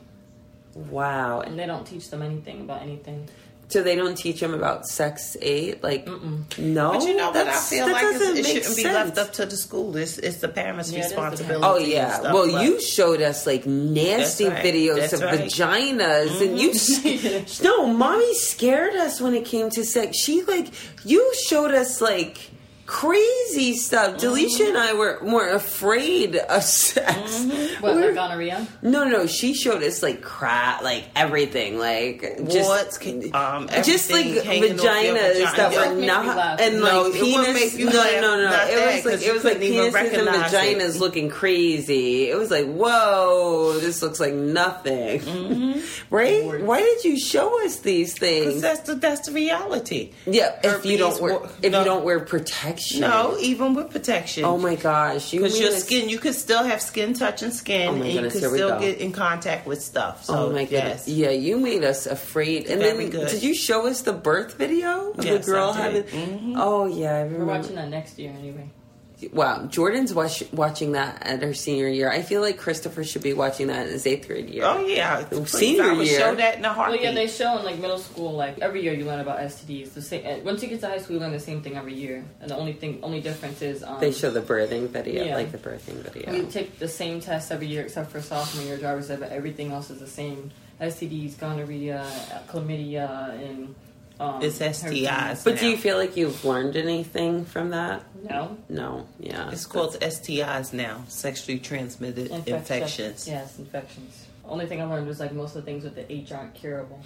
[0.89, 3.27] Wow, And they don't teach them anything about anything.
[3.69, 6.07] So they don't teach them about sex eight, like
[6.57, 6.93] no.
[6.93, 7.47] But you know what?
[7.47, 9.95] I feel like it's, it shouldn't be left up to the school.
[9.95, 11.65] It's, it's the parents' Yeah, it is the responsibility.
[11.65, 12.19] Oh yeah.
[12.19, 14.65] stuff, well, you showed us like nasty right.
[14.65, 15.39] videos That's of right.
[15.41, 15.99] Mm-hmm.
[15.99, 17.63] vaginas, and you.
[17.63, 20.17] no, mommy scared us when it came to sex.
[20.17, 20.69] She like
[21.05, 22.49] you showed us like
[22.89, 24.15] crazy stuff.
[24.17, 24.25] Mm-hmm.
[24.25, 27.05] Delisha and I were more afraid of sex.
[27.39, 27.83] Mm-hmm.
[27.83, 28.67] What, We like gonorrhea?
[28.81, 34.11] no, no, she showed us like crap, like everything, like just Warts, can- um, just
[34.11, 37.75] like everything hanging off your vaginas that were not and No, like penis.
[37.77, 38.67] no, no, no, no.
[38.67, 40.99] It was like 'cause it was like couldn't penises and vaginas it.
[40.99, 42.29] looking crazy.
[42.31, 46.43] It was like, whoa, this looks like nothing, right?
[46.43, 46.63] Lord.
[46.63, 48.19] Why did you show us these Mm-hmm.
[48.43, 48.61] 'Cause things?
[48.61, 50.11] that's the that's the reality.
[50.25, 51.79] Yeah, if you don't wear wa- if no.
[51.79, 52.78] you don't wear protection.
[52.99, 54.45] No, even with protection.
[54.45, 57.95] Oh my gosh, Because mean your skin, you could still have skin touching skin, Oh
[57.95, 60.25] my and goodness, you could still get in contact with stuff.
[60.25, 61.07] So, Oh my goodness!
[61.07, 61.09] yes.
[61.09, 62.67] Yeah, you made us afraid.
[62.67, 63.29] And Very then, good.
[63.29, 66.09] did you show us the birth video of Yes, the girl I did.
[66.09, 66.29] having?
[66.29, 66.55] Mm-hmm.
[66.57, 68.69] Oh yeah, I We're watching that next year anyway.
[69.33, 72.09] Wow, Jordan's watch, watching that at her senior year.
[72.09, 74.63] I feel like Christopher should be watching that in his eighth grade year.
[74.65, 76.19] Oh yeah, Please, Senior I would year.
[76.19, 78.93] show that in a Well, yeah, they show in like middle school, like every year
[78.93, 79.93] you learn about STDs.
[79.93, 80.25] The same.
[80.25, 82.49] uh, Once you get to high school, you learn the same thing every year, and
[82.49, 85.35] the only thing, only difference is um, They show the birthing video, Yeah.
[85.35, 86.31] like the birthing video.
[86.31, 89.71] We take the same test every year except for sophomore year driver's ed, but everything
[89.71, 90.51] else is the same.
[90.79, 92.05] STDs, gonorrhea,
[92.47, 93.75] chlamydia, and
[94.19, 94.81] um, It's herpes.
[95.07, 95.43] STIs.
[95.43, 98.03] but do you feel like you've learned anything from that?
[98.23, 98.57] No.
[98.67, 99.07] No.
[99.19, 99.49] Yeah.
[99.51, 103.27] It's called STIs now, sexually transmitted Infection- infections.
[103.27, 104.25] Yes, infections.
[104.45, 106.99] Only thing I learned was like most of the things with the H aren't curable.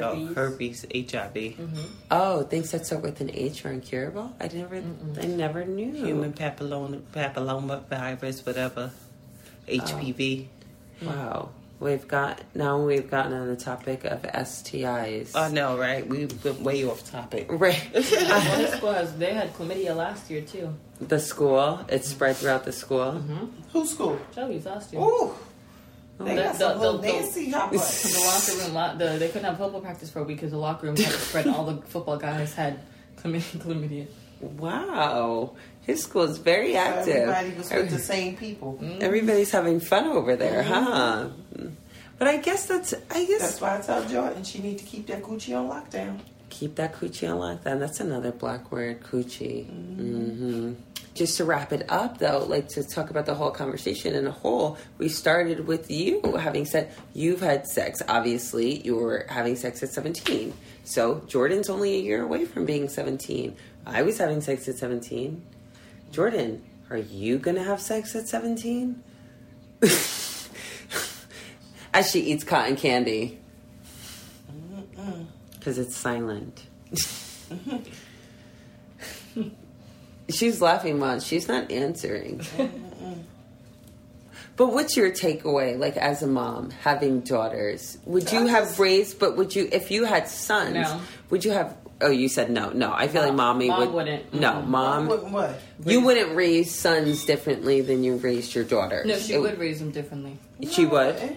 [0.00, 1.76] Oh, herpes, HIV, Mm-hmm.
[2.10, 4.34] Oh, things that start with an H are incurable.
[4.40, 4.76] I never.
[5.20, 5.92] I never knew.
[5.92, 8.90] human papilloma, papilloma virus, whatever,
[9.68, 10.46] HPV.
[11.02, 11.50] Wow.
[11.82, 12.78] We've got now.
[12.80, 15.34] We've gotten on the topic of STIs.
[15.34, 16.06] I know, right?
[16.06, 17.46] We went way off topic.
[17.50, 17.82] right.
[17.92, 20.74] Well, this school has, they had chlamydia last year too.
[21.00, 21.84] the school.
[21.88, 23.12] It spread throughout the school.
[23.12, 23.46] Mm-hmm.
[23.72, 24.16] Who's school?
[24.34, 25.02] Joey's last year.
[25.02, 25.38] Ooh, oh.
[26.20, 29.26] they The- got the- some little the- Nancy hot the locker room, lo- the, they
[29.28, 31.48] couldn't have football practice for a week because the locker room had spread.
[31.48, 32.78] All the football guys had
[33.16, 33.58] chlamydia.
[33.60, 34.06] chlamydia.
[34.42, 35.54] Wow.
[35.82, 37.28] His school is very active.
[37.28, 38.78] Everybody was with the same people.
[38.80, 39.02] Mm-hmm.
[39.02, 40.72] Everybody's having fun over there, mm-hmm.
[40.72, 41.28] huh?
[41.56, 41.68] Mm-hmm.
[42.18, 42.94] But I guess that's.
[43.10, 46.20] I guess That's why I tell Jordan she need to keep that coochie on lockdown.
[46.50, 47.80] keep that coochie on lockdown.
[47.80, 49.66] That's another black word, coochie.
[49.66, 50.74] hmm
[51.14, 54.30] Just to wrap it up, though, like to talk about the whole conversation in a
[54.30, 58.00] whole, we started with you having said you've had sex.
[58.06, 60.54] Obviously, you were having sex at 17.
[60.84, 63.56] So Jordan's only a year away from being 17.
[63.84, 65.42] I was having sex at 17.
[66.12, 69.02] Jordan, are you gonna have sex at 17?
[71.94, 73.40] As she eats cotton candy.
[75.58, 76.66] Because it's silent.
[80.28, 81.20] She's laughing, Mom.
[81.20, 82.40] She's not answering.
[84.56, 87.98] but what's your takeaway, like as a mom, having daughters?
[88.06, 91.00] Would you have raised, but would you, if you had sons, No.
[91.30, 92.70] would you have, oh, you said no.
[92.70, 93.92] No, I feel like mommy Mom would.
[93.92, 94.34] wouldn't.
[94.34, 94.70] No, mm-hmm.
[94.70, 95.06] mom.
[95.08, 95.30] What?
[95.30, 95.60] what?
[95.84, 99.06] You wouldn't raise sons differently than you raised your daughters.
[99.06, 100.36] No, she It- would raise them differently.
[100.70, 101.16] She would.
[101.16, 101.34] Eh?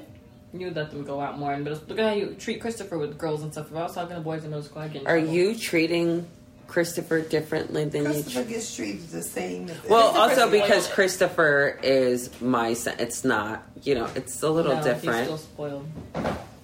[0.53, 2.97] You would let them go out more, and but look at how you treat Christopher
[2.97, 3.70] with girls and stuff.
[3.70, 5.34] If I was talking to boys in middle school, I'd get Are trouble.
[5.34, 6.28] you treating
[6.68, 8.10] Christopher differently than you?
[8.10, 9.70] Christopher gets treated the same.
[9.70, 10.88] as- Well, also because.
[10.88, 12.95] Christopher is my son.
[12.99, 15.18] It's not, you know, it's a little no, different.
[15.18, 15.88] He's still spoiled.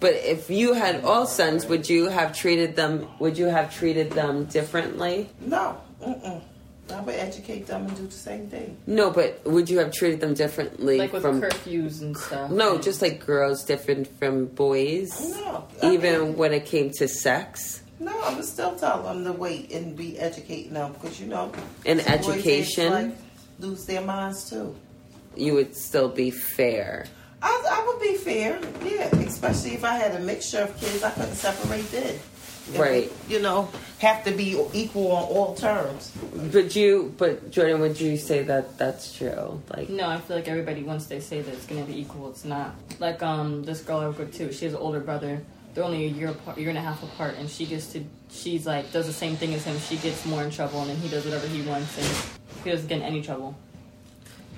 [0.01, 3.07] But if you had all sons, would you have treated them?
[3.19, 5.29] Would you have treated them differently?
[5.39, 6.41] no, mm-mm.
[6.93, 8.75] I would educate them and do the same thing.
[8.85, 11.39] No, but would you have treated them differently Like with from?
[11.39, 12.51] curfews and stuff.
[12.51, 15.09] No, just like girls different from boys.
[15.39, 19.23] No, I Even mean- when it came to sex No, I would still tell them
[19.23, 21.51] to wait and be educating them because you know,
[21.85, 23.13] and some boys in education, life
[23.59, 24.75] lose their minds too.
[25.37, 27.05] you would still be fair.
[27.41, 29.07] I, I would be fair, yeah.
[29.25, 32.19] Especially if I had a mixture of kids, I couldn't separate then.
[32.73, 33.09] It Right.
[33.09, 33.69] would, you know,
[33.99, 36.11] have to be equal on all terms.
[36.53, 39.61] But you, but Jordan, would you say that that's true?
[39.75, 42.45] Like, No, I feel like everybody once they say that it's gonna be equal, it's
[42.45, 42.75] not.
[42.99, 44.53] Like um, this girl I work with too.
[44.53, 45.41] She has an older brother.
[45.73, 48.03] They're only a year apart, year and a half apart, and she gets to.
[48.29, 49.77] She's like does the same thing as him.
[49.79, 52.87] She gets more in trouble, and then he does whatever he wants, and he doesn't
[52.87, 53.55] get in any trouble.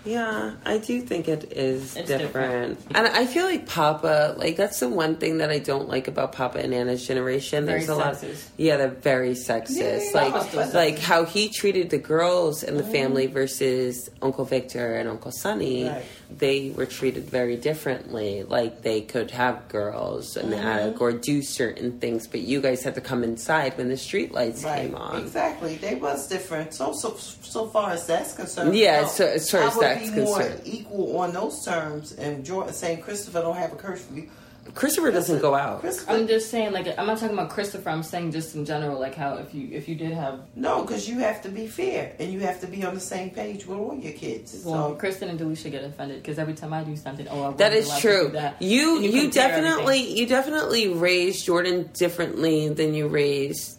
[0.06, 2.20] Yeah, I do think it is different.
[2.22, 2.80] different.
[2.94, 6.34] And I feel like Papa, like that's the one thing that I don't like about
[6.34, 7.66] Papa and Anna's generation.
[7.66, 8.48] Very There's a lot sexist.
[8.58, 10.14] Yeah, they're very sexist.
[10.14, 12.92] Yeah, like like how he treated the girls in the mm.
[12.92, 15.88] family versus Uncle Victor and Uncle Sonny.
[15.88, 16.04] Right.
[16.36, 18.44] They were treated very differently.
[18.44, 22.84] Like they could have girls in the attic or do certain things, but you guys
[22.84, 25.22] had to come inside when the street lights Right, came on.
[25.22, 25.76] exactly.
[25.76, 26.74] They was different.
[26.74, 28.76] So so so far as that's concerned.
[28.76, 30.62] Yeah, no, so- as far as would that's be more concerned.
[30.66, 32.14] equal on those terms.
[32.14, 34.30] And Jordan saying Christopher don't have a curfew.
[34.76, 35.82] Christopher doesn't go out.
[35.82, 37.90] Christopher, I'm just saying, like, I'm not talking about Christopher.
[37.90, 41.06] I'm saying just in general, like how if you if you did have no, because
[41.06, 43.78] you have to be fair and you have to be on the same page with
[43.78, 44.64] all your kids.
[44.66, 47.54] well, so Kristen and Delisha get offended because every time I do something, oh, I
[47.56, 48.26] That is allowed to true.
[48.28, 48.62] do that.
[48.62, 50.18] You And you, compare definitely everything.
[50.18, 53.78] you definitely raised Jordan differently than you raised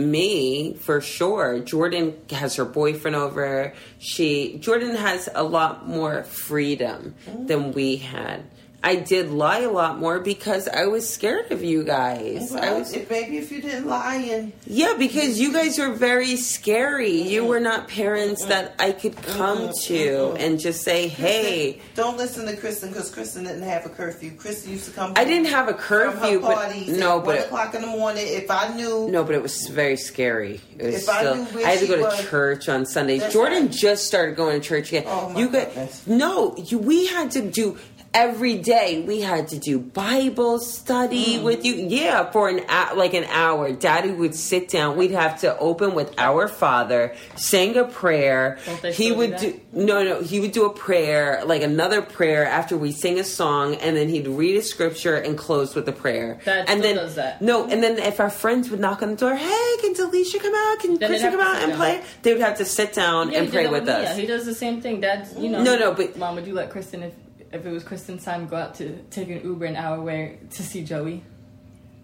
[0.00, 1.60] me for sure.
[1.60, 3.74] Jordan has her boyfriend over.
[3.98, 7.46] She Jordan has a lot more freedom mm.
[7.46, 8.44] than we had.
[8.82, 12.54] I did lie a lot more because I was scared of you guys.
[12.54, 16.36] I was if, maybe if you didn't lie and yeah, because you guys were very
[16.36, 17.20] scary.
[17.20, 22.46] You were not parents that I could come to and just say, "Hey, don't listen
[22.46, 24.30] to Kristen because Kristen didn't have a curfew.
[24.32, 25.12] Kristen used to come.
[25.14, 28.24] I didn't have a curfew, but no, but one o'clock in the morning.
[28.26, 30.60] If I knew, No, but it was very scary.
[30.78, 31.20] It was If I
[31.64, 33.30] I had to go to was- church on Sundays.
[33.30, 33.70] Jordan right.
[33.72, 35.04] just started going to church again.
[35.06, 36.06] Oh, my you got goodness.
[36.06, 36.56] no.
[36.56, 37.76] You, we had to do
[38.12, 39.02] every day.
[39.06, 41.42] We had to do Bible study Mm.
[41.42, 41.74] with you.
[41.74, 42.60] Yeah, for an
[42.96, 43.70] like an hour.
[43.72, 44.96] Daddy would sit down.
[44.96, 48.58] We'd have to open with Our Father, sing a prayer.
[48.84, 50.20] He still do would do no, no.
[50.22, 54.08] He would do a prayer, like another prayer after we sing a song, and then
[54.08, 56.38] he'd read a scripture and close with a prayer.
[56.44, 57.40] Dad and then does that.
[57.40, 60.54] no, and then if our friends would knock on the door, hey, can Delisha come
[60.54, 60.78] out?
[60.80, 61.76] Can Then come out and down.
[61.78, 62.00] play?
[62.22, 64.08] They would have to sit down Yeah, and pray that with us.
[64.08, 65.00] Yeah, he does the same thing.
[65.00, 65.62] Dad's, you know.
[65.62, 67.12] No, no, but- mom, would you let Kristen if
[67.52, 70.62] if it was Kristen's time go out to take an Uber an hour away to
[70.62, 71.22] see Joey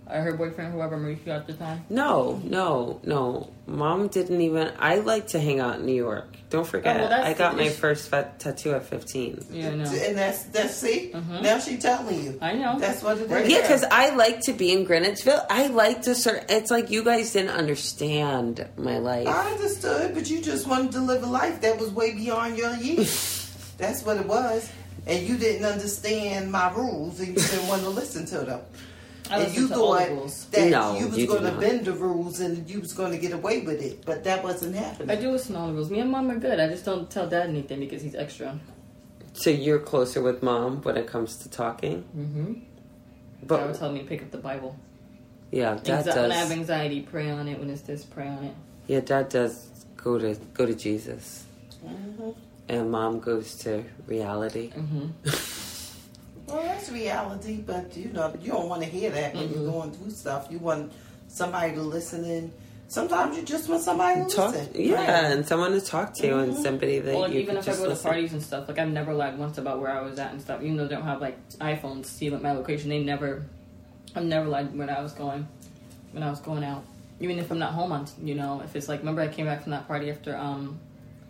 [0.09, 1.85] or her boyfriend, whoever Mauricio at the time?
[1.89, 3.51] no, no, no.
[3.67, 4.73] Mom didn't even.
[4.79, 6.37] I like to hang out in New York.
[6.49, 9.47] Don't forget, Oh, well, I got the my first fat tattoo at 15.
[9.51, 9.85] Yeah, I know.
[9.85, 11.11] and that's that's see.
[11.13, 11.43] Mm-hmm.
[11.43, 12.39] Now she telling you.
[12.41, 12.79] I know.
[12.79, 13.49] That's what it is.
[13.51, 15.43] Yeah, because I like to be in Greenwich Village.
[15.51, 16.45] I like to sort.
[16.49, 19.27] It's like you guys didn't understand my life.
[19.27, 22.77] I understood, but you just wanted to live a life that was way beyond your
[22.77, 23.75] years.
[23.79, 24.71] That's what it was.
[25.07, 28.61] And you didn't understand my rules and you didn't want to listen to them.
[29.31, 30.45] I and listen you to all the thought rules.
[30.47, 33.13] that No, you was you do going to bend the rules and you was going
[33.13, 35.17] to get away with it, but that wasn't happening.
[35.17, 35.91] I do listen to all the rules.
[35.91, 36.59] Me and mom are good.
[36.61, 38.59] I just don't tell dad anything because he's extra.
[39.33, 42.05] So you're closer with mom when it comes to talking.
[42.17, 42.53] Mm-hmm.
[43.47, 44.77] But Dad would tell me to pick up the Bible.
[45.53, 47.59] yeah, dad Anxi- when I have anxiety, pray on it.
[47.59, 48.55] When it's this, pray on it.
[48.87, 51.45] Yeah, dad does go to go to Jesus,
[51.85, 52.35] Mhm.
[52.69, 54.71] And mom goes to reality.
[54.71, 55.29] Mm-hmm.
[56.47, 59.91] Well, that's reality, but you know, you don't want to hear that when you're going
[59.91, 60.47] through stuff.
[60.49, 60.93] You want
[61.27, 62.53] somebody to listen and
[62.87, 64.71] sometimes you just want somebody to Talk, listen.
[64.81, 67.67] yeah, and someone to talk to, and somebody that Well, you even can if I
[67.73, 70.21] just go to parties and stuff, like I've never lied once about where I was
[70.21, 70.62] at and stuff.
[70.62, 73.45] Even though they don't have like iPhones to see like my location, they never,
[74.14, 75.49] I've never lied when I was going,
[76.12, 76.85] when I was going out.
[77.19, 79.62] Even if I'm not home on, you know, if it's like, remember I came back
[79.64, 80.79] from that party after um,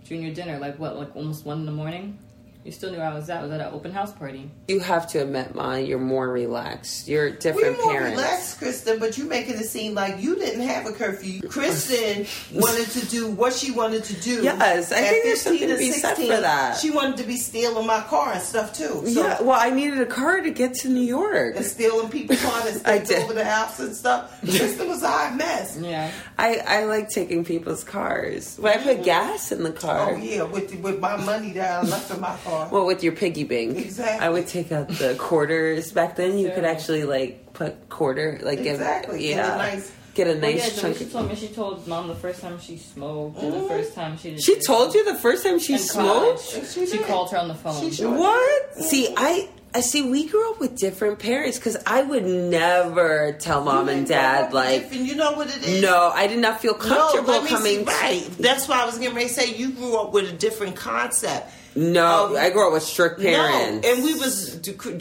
[0.06, 2.18] junior dinner, like what, like almost one in the morning.
[2.66, 3.38] You still knew I was at.
[3.38, 4.50] I was at an open house party.
[4.66, 7.06] You have to admit, Ma, you're more relaxed.
[7.06, 8.18] You're different We're more parents.
[8.18, 11.42] relaxed, Kristen, but you're making it seem like you didn't have a curfew.
[11.48, 12.26] Kristen
[12.60, 14.42] wanted to do what she wanted to do.
[14.42, 16.76] Yes, I think there's 15 something to and be said 16, for that.
[16.78, 19.06] She wanted to be stealing my car and stuff too.
[19.06, 21.54] So, yeah, well, I needed a car to get to New York.
[21.54, 23.22] And stealing people's cars and I stuff did.
[23.22, 24.40] over the house and stuff.
[24.40, 25.78] Kristen was a hot mess.
[25.80, 26.10] Yeah.
[26.36, 28.56] I, I like taking people's cars.
[28.56, 29.04] When I put mm.
[29.04, 30.14] gas in the car.
[30.14, 32.55] Oh yeah, with with my money that I left in my car.
[32.70, 33.76] Well, with your piggy bank.
[33.78, 34.26] Exactly.
[34.26, 35.92] I would take out the quarters.
[35.92, 39.18] Back then, you could actually like put quarter, like Exactly.
[39.20, 40.96] give, Get a yeah, nice- get a Well, nice yeah, chunk.
[40.96, 41.34] she told me.
[41.36, 43.68] She told mom the first time she smoked, and the mm-hmm.
[43.68, 44.42] first time she did.
[44.42, 46.42] She told you the first time she smoked.
[46.42, 47.80] She She, called her on the phone.
[47.80, 48.74] She sure- What?
[48.76, 50.08] See, I I see.
[50.08, 54.90] We grew up with different parents because I would never tell mom and dad like,
[54.92, 55.82] and you know what it is.
[55.82, 57.78] no, I did not feel comfortable let me coming.
[57.80, 58.26] See, right.
[58.38, 61.50] That's why I was getting ready to say you grew up with a different concept.
[61.76, 63.86] No, Um, I grew up with strict parents.
[63.86, 64.58] No, and we was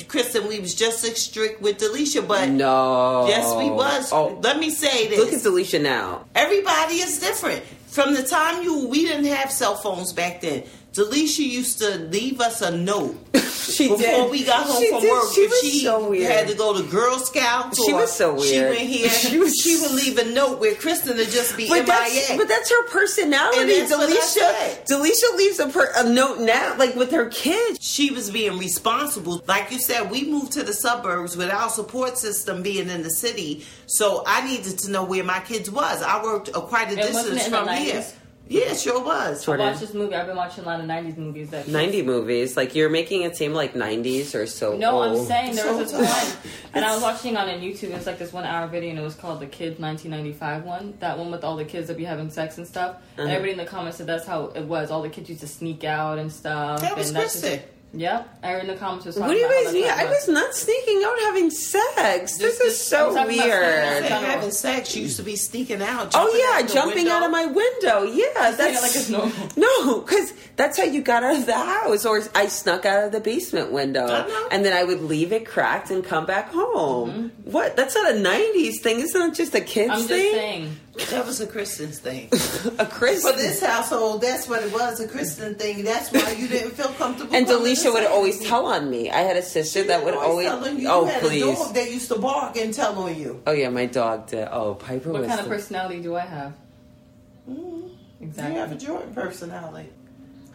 [0.08, 0.48] Kristen.
[0.48, 3.26] We was just as strict with Delisha, but no.
[3.28, 4.12] yes, we was.
[4.12, 6.26] Oh, Let me say this: look at Delisha now.
[6.36, 7.64] everybody is different.
[7.88, 10.64] From the time you, we didn't have cell phones back then.
[10.96, 13.16] Delisha used to leave us a note
[13.66, 14.32] She before did.
[14.32, 15.12] we got home She from did.
[15.12, 15.24] work.
[15.34, 16.32] She if was she so weird.
[16.32, 18.46] had to go to Girl Scouts, She or was so weird.
[18.48, 19.10] She went here.
[19.50, 21.86] She She, would leave a note where Kristen would just be But MIA.
[21.88, 23.60] that's, but that's her personality.
[23.60, 24.86] And that's what I Delisha.
[24.86, 27.80] Delisha leaves a, per, a note now, like with her kids.
[27.82, 29.44] she was being responsible.
[29.48, 33.10] Like you said, we moved to the suburbs with our support system being in the
[33.10, 33.66] city.
[33.88, 36.02] So I needed to know where my kids was.
[36.04, 37.96] I worked a, quite a And wasn't distance it in the from here.
[38.02, 38.14] 90s?
[38.48, 39.42] Yeah, it sure was.
[39.42, 39.66] I Jordan.
[39.68, 40.14] watched this movie.
[40.14, 41.50] I've been watching a lot of '90s movies.
[41.50, 42.56] That 90 movies.
[42.56, 45.18] Like, you're making it seem like 90s or so No, old.
[45.22, 46.44] I'm saying there was So this tough.
[46.46, 47.86] one, and I was watching on a YouTube.
[47.90, 50.94] It was like this one hour video, and it was called the Kids 1995 one.
[51.00, 52.98] That one with all the kids that be having sex and stuff.
[52.98, 53.24] Uh-huh.
[53.24, 54.92] And everybody in the comments said that's how it was.
[54.92, 56.82] All the kids used to sneak out and stuff.
[56.82, 57.44] That was and that's just-
[57.96, 58.00] Kristen.
[58.00, 59.90] Yep, everyone in the comments was talking What do you guys mean?
[59.90, 62.38] I was not sneaking out having sex.
[62.38, 64.04] This Just- is just- so I'm talking about weird.
[64.04, 64.10] sex.
[64.10, 66.12] Having sex, you used to be sneaking out.
[66.14, 67.12] Oh yeah, out jumping window.
[67.12, 68.04] out of my window.
[68.04, 69.32] Yeah, saying it that's like it's normal.
[69.58, 73.12] No, because that's how you got out of the house, or I snuck out of
[73.12, 74.48] the basement window, I know.
[74.52, 77.10] and then I would leave it cracked and come back home.
[77.12, 77.52] Mm-hmm.
[77.52, 77.76] What?
[77.76, 79.00] That's not a '90s thing.
[79.00, 80.76] It's not just a kids I'm just thing.
[80.98, 81.10] Saying.
[81.12, 82.30] That was a Kristen's thing.
[82.80, 85.84] a Chris For this household, that's what it was, a Christian thing.
[85.84, 87.36] That's why you didn't feel comfortable.
[87.36, 89.10] And coming Delisha would say always tell on me.
[89.12, 90.48] I had a sister that would always.
[90.48, 91.44] telling you, oh you had please.
[91.44, 93.42] a dog that used to bark and tell on you.
[93.46, 94.48] Oh yeah, my dog did.
[94.52, 95.30] Oh Piper What was.
[95.30, 96.54] kind of personality do I have?
[97.50, 97.62] Mm-hmm.
[97.62, 98.56] You Exactly.
[98.56, 99.90] have a Jordan personality.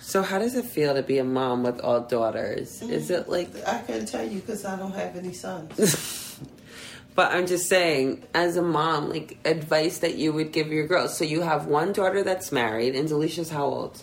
[0.01, 2.80] So how does it feel to be a mom with all daughters?
[2.82, 3.14] Is mm-hmm.
[3.14, 3.68] it like?
[3.68, 6.26] I couldn't tell you because I don't have any sons.
[7.15, 11.17] But I'm just saying, as a mom, like advice that you would give your girls.
[11.19, 14.03] So you have one daughter that's married, and Delisha's how old?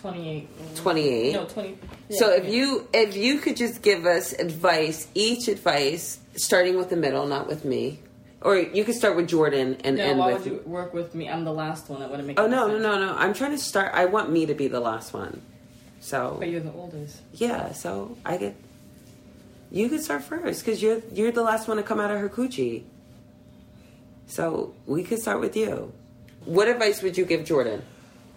[0.00, 0.48] 28.
[0.76, 1.32] 28.
[1.32, 1.78] No, 20.
[2.10, 6.90] So yeah, if you if you could just give us advice, each advice, starting with
[6.90, 8.00] the middle, not with me,
[8.42, 10.44] or you could start with Jordan and No, end why with.
[10.44, 11.30] would you work with me?
[11.30, 12.00] I'm the last one.
[12.00, 13.14] That wouldn't make oh no no no no!
[13.16, 13.92] I'm trying to start.
[13.94, 15.40] I want me to be the last one.
[16.00, 17.22] So But you're the oldest.
[17.32, 18.54] yeah, so I get.
[19.74, 22.28] You could start first because you're you're the last one to come out of her
[22.28, 22.84] coochie.
[24.28, 25.92] So we could start with you.
[26.44, 27.82] What advice would you give Jordan?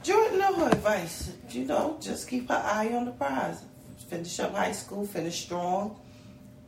[0.02, 1.32] Jordan, no advice.
[1.52, 3.62] You know, just keep her eye on the prize.
[4.10, 6.00] Finish up high school, finish strong.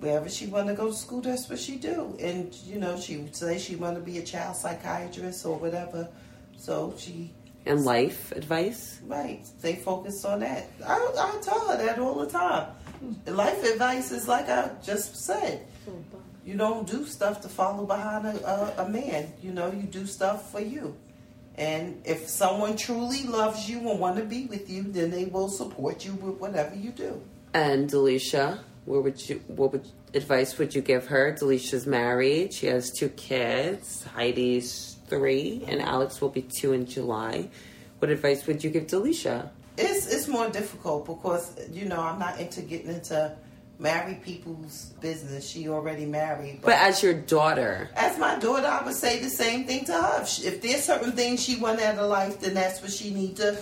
[0.02, 2.16] Wherever she want to go to school, that's what she do.
[2.20, 6.08] And you know, she would say she want to be a child psychiatrist or whatever.
[6.58, 7.32] So she,
[7.66, 9.00] And life advice?
[9.08, 10.68] right, stay focused on that.
[10.86, 12.68] I, I tell her that all the time.
[13.26, 15.66] Life advice is like I just said.
[16.46, 19.32] You don't do stuff to follow behind a, a, a man.
[19.42, 20.96] You know, you do stuff for you.
[21.56, 25.50] And if someone truly loves you and want to be with you, then they will
[25.50, 27.22] support you with whatever you do.
[27.54, 31.36] And Delisha, where would you what would advice would you give her?
[31.40, 32.54] Delisha's married.
[32.54, 34.06] She has two kids.
[34.16, 37.50] Heidi's three, and Alex will be two in July.
[38.00, 39.50] What advice would you give Delisha?
[39.80, 43.36] It's it's more difficult because you know I'm not into getting into
[43.80, 45.50] married people's business.
[45.50, 49.66] She already married, But as your daughter, As my daughter, I would say the same
[49.66, 50.22] thing to her.
[50.22, 53.14] If, she, if there's certain things she want out of life, then that's what she
[53.14, 53.58] need to.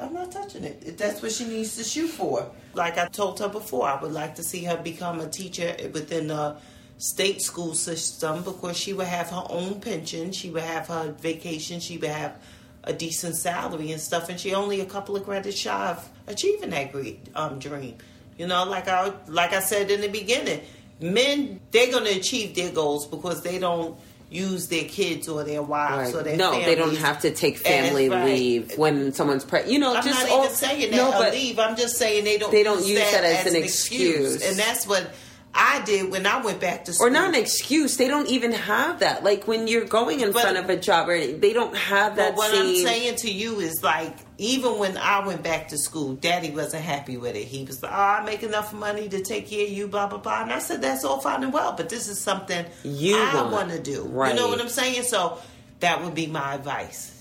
[0.00, 0.82] I'm not touching it.
[0.84, 2.50] If that's what she needs to shoot for.
[2.74, 6.28] Like I told her before, I would like to see her become a teacher within
[6.28, 6.56] the
[6.98, 11.80] state school system because she would have her own pension, she would have her vacation,
[11.80, 12.40] she would have
[12.84, 16.70] a decent salary and stuff, and she only a couple of credits shy of achieving
[16.70, 17.96] that great um, dream.
[18.38, 20.60] You know, like I like I said in the beginning,
[21.00, 23.98] men they're gonna achieve their goals because they don't
[24.30, 28.08] use their kids or their wives or their no, they don't have to take family
[28.08, 28.24] right.
[28.24, 29.72] leave when someone's pregnant.
[29.72, 31.58] You know, I'm just not all, even saying that no, leave.
[31.58, 32.50] I'm just saying they don't.
[32.50, 34.36] They don't use that as an excuse.
[34.36, 34.50] excuse.
[34.50, 35.10] and that's what
[35.54, 37.08] I did when I went back to school.
[37.08, 37.98] or not an excuse.
[37.98, 39.22] They don't even have that.
[39.22, 42.30] Like when you're going in But- front of a job, or they don't have that
[42.30, 42.66] But what same.
[42.66, 46.84] I'm saying to you is like, even when I went back to school, Daddy wasn't
[46.84, 47.44] happy with it.
[47.44, 50.18] He was like, "Oh, I make enough money to take care of you, blah blah
[50.18, 53.42] blah." And I said, "That's all fine and well, but this is something You I
[53.50, 53.68] want.
[53.70, 54.04] to do.
[54.04, 54.34] Right.
[54.34, 55.02] You know what I'm saying?
[55.02, 55.36] So
[55.80, 57.12] that would be my advice.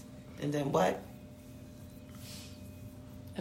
[0.41, 0.99] And then what?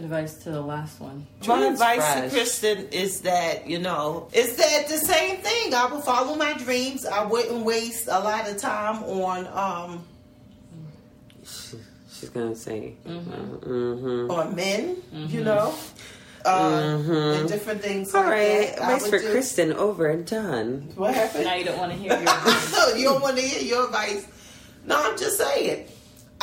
[0.03, 1.27] Advice to the last one.
[1.47, 2.23] My advice fresh.
[2.23, 5.73] to Kristen is that, you know, is that the same thing.
[5.73, 7.05] I would follow my dreams.
[7.05, 10.03] I wouldn't waste a lot of time on um
[11.43, 14.29] She's gonna say, mm-hmm.
[14.31, 15.73] on men, you know.
[16.45, 18.09] uh, and different things.
[18.09, 18.17] Mm-hmm.
[18.17, 18.77] All like right, that.
[18.79, 20.91] Advice for do- Kristen over and done.
[20.95, 21.45] What happened?
[21.45, 22.23] Now you don't want to hear your.
[22.23, 24.27] no, you don't want to hear your advice.
[24.85, 25.87] No, I'm just saying.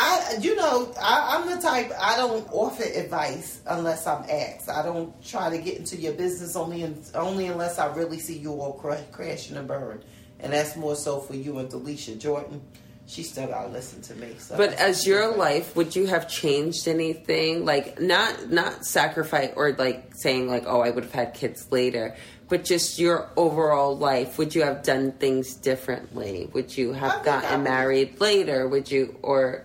[0.01, 1.91] I, you know, I, I'm the type.
[2.01, 4.69] I don't offer advice unless I'm asked.
[4.69, 8.39] I don't try to get into your business only, in, only unless I really see
[8.39, 10.05] you all cra- crashing and burn.
[10.39, 12.63] And that's more so for you and Delisha Jordan.
[13.07, 14.35] She still gotta listen to me.
[14.39, 17.65] So But as your life, would you have changed anything?
[17.65, 22.15] Like not not sacrifice or like saying like, oh, I would have had kids later,
[22.49, 24.37] but just your overall life.
[24.37, 26.51] Would you have done things differently?
[26.53, 28.69] Would you have gotten married later?
[28.69, 29.65] Would you or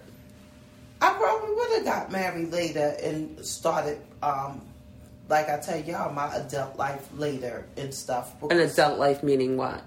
[1.03, 4.61] I probably would have got married later and started, um,
[5.27, 8.41] like I tell y'all, my adult life later and stuff.
[8.49, 9.83] an adult life meaning what?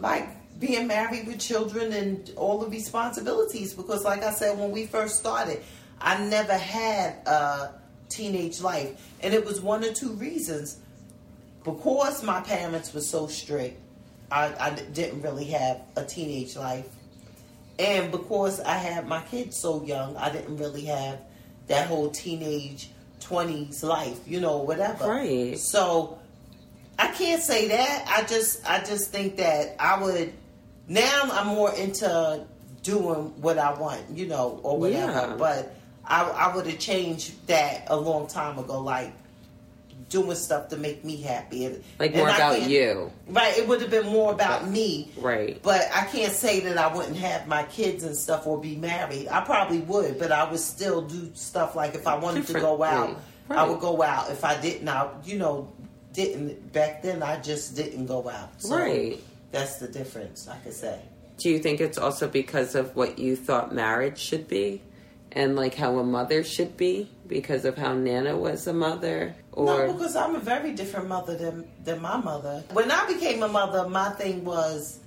[0.00, 0.28] like
[0.58, 5.18] being married with children and all the responsibilities because like i said when we first
[5.18, 5.62] started
[6.00, 7.70] i never had a
[8.08, 10.78] teenage life and it was one or two reasons
[11.64, 13.78] because my parents were so strict
[14.30, 16.88] i, I didn't really have a teenage life
[17.80, 21.18] and because i had my kids so young i didn't really have
[21.66, 25.58] that whole teenage 20s life you know whatever Right.
[25.58, 26.16] so
[26.98, 28.04] I can't say that.
[28.06, 30.34] I just I just think that I would
[30.86, 32.44] now I'm more into
[32.82, 35.12] doing what I want, you know, or whatever.
[35.30, 35.34] Yeah.
[35.38, 35.74] But
[36.04, 39.14] I I would have changed that a long time ago, like
[40.10, 41.64] doing stuff to make me happy.
[41.64, 43.56] And- Like more about you, Right.
[43.56, 45.10] It would have been more about me.
[45.16, 45.58] right?
[45.62, 49.28] But I can't say that I wouldn't have my kids and stuff or be married.
[49.28, 52.82] I probably would, but I would still do stuff like if I wanted to go
[52.82, 53.56] out, Differently.
[53.56, 54.30] I would go out.
[54.30, 55.68] If I didn't, I you know
[56.12, 57.22] didn't back then.
[57.22, 58.50] I just didn't go out.
[58.58, 59.20] So Right.
[59.52, 60.48] That's the difference.
[60.48, 60.98] I could say.
[61.38, 64.82] Do you think it's also because of what you thought marriage should be,
[65.32, 69.66] and like how a mother should be because of how Nana was a mother, or
[69.86, 72.64] no, because I'm a very different mother than than my mother.
[72.72, 74.98] When I became a mother, my thing was,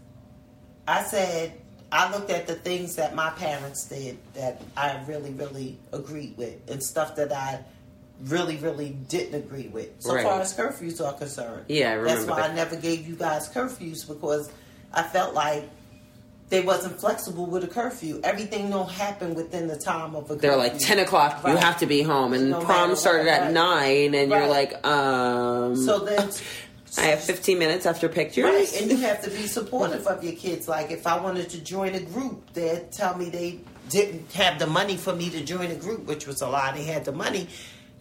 [0.88, 1.54] I said
[1.92, 6.56] I looked at the things that my parents did that I really, really agreed with,
[6.70, 7.60] and stuff that I
[8.26, 9.90] really, really didn't agree with.
[10.00, 10.24] So Right.
[10.24, 12.52] far as curfews are concerned, Yeah, I that's why that.
[12.52, 14.50] I never gave you guys curfews because
[14.94, 15.70] I felt like.
[16.54, 18.22] They wasn't flexible with a curfew.
[18.24, 20.36] Everything don't happen within the time of a.
[20.36, 23.41] they're like ten o'clock, you have to be home, and No prom what, started at
[23.41, 23.51] right.
[23.51, 26.30] nine, and you're like, um, So then,
[26.99, 28.43] I have fifteen minutes after pictures.
[28.43, 30.68] Right, and you have to be supportive of your kids.
[30.68, 34.68] Like if I wanted to join a group, they'd tell me they didn't have the
[34.68, 36.72] money for me to join a group, which was a lie.
[36.78, 37.47] They had the money.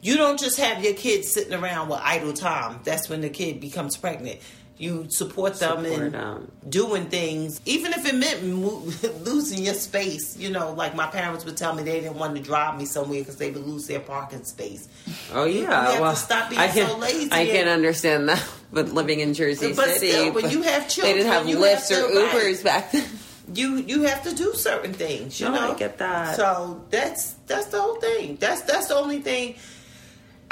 [0.03, 2.80] You don't just have your kids sitting around with idle time.
[2.84, 4.40] That's when the kid becomes pregnant.
[4.83, 6.53] You support them Support and them.
[6.68, 8.83] doing things, even if it meant mo-
[9.22, 10.37] losing your space.
[10.37, 13.20] You know, like my parents would tell me they didn't want to drive me somewhere
[13.20, 14.89] because they would lose their parking space.
[15.33, 18.28] Oh yeah, you have to well, stop being I can, so lazy I can understand
[18.28, 21.91] that, but living in Jersey But City, still, when you have they didn't have Lyfts
[21.91, 22.41] have or.
[22.41, 23.05] Ubers back then.
[23.55, 25.41] you you have to do certain things.
[25.41, 26.35] You No, I know, get that.
[26.35, 28.37] So that's that's the whole thing.
[28.41, 29.55] That's that's the only thing.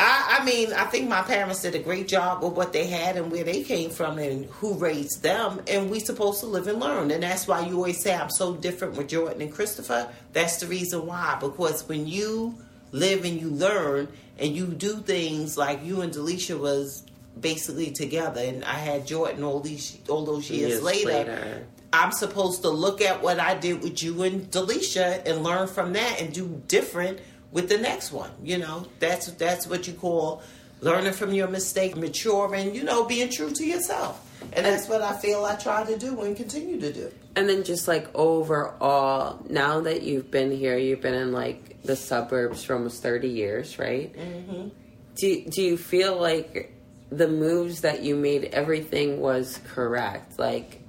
[0.03, 3.18] I, I mean, I think my parents did a great job with what they had
[3.18, 5.61] and where they came from and who raised them.
[5.68, 7.11] And we supposed to live and learn.
[7.11, 10.09] And that's why you always say I'm so different with Jordan and Christopher.
[10.32, 11.36] That's the reason why.
[11.38, 12.55] Because when you
[12.92, 17.05] live and you learn and you do things like you and Delisha was
[17.38, 21.66] basically together and I had Jordan all these all those years, Years later, later.
[21.92, 25.92] I'm supposed to look at what I did with you and Delisha and learn from
[25.92, 27.18] that and do different
[27.53, 28.30] with the next one.
[28.42, 30.42] You know, that's that's what you call
[30.80, 34.26] learning from your mistake, maturing, you know, being true to yourself.
[34.53, 37.12] And that's what I feel I try to do and continue to do.
[37.36, 41.96] And then just like overall, now that you've been here, you've been in like the
[41.96, 44.14] suburbs for almost thirty years, right?
[44.14, 44.68] Mm-hmm.
[45.16, 46.74] Do Do you feel like
[47.11, 50.38] the moves that you made, everything was correct?
[50.38, 50.80] Like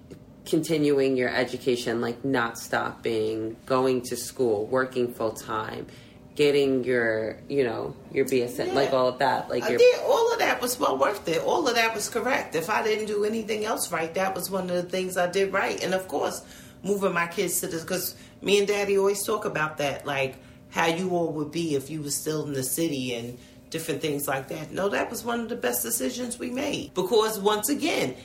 [0.46, 5.88] continuing your education, like not stopping, going to school, working full time,
[6.36, 8.74] getting your, you know, your BSN, Yeah.
[8.74, 10.00] like all of that, like I your did.
[10.02, 11.42] All of that was well worth it.
[11.44, 12.56] All of that was correct.
[12.56, 15.52] If I didn't do anything else right, that was one of the things I did
[15.54, 15.84] right.
[15.84, 16.42] And of course,
[16.84, 20.36] moving my kids to this because me and Daddy always talk about that, like
[20.70, 23.38] how you all would be if you were still in the city and
[23.70, 24.72] different things like that.
[24.72, 28.16] No, that was one of the best decisions we made because once again,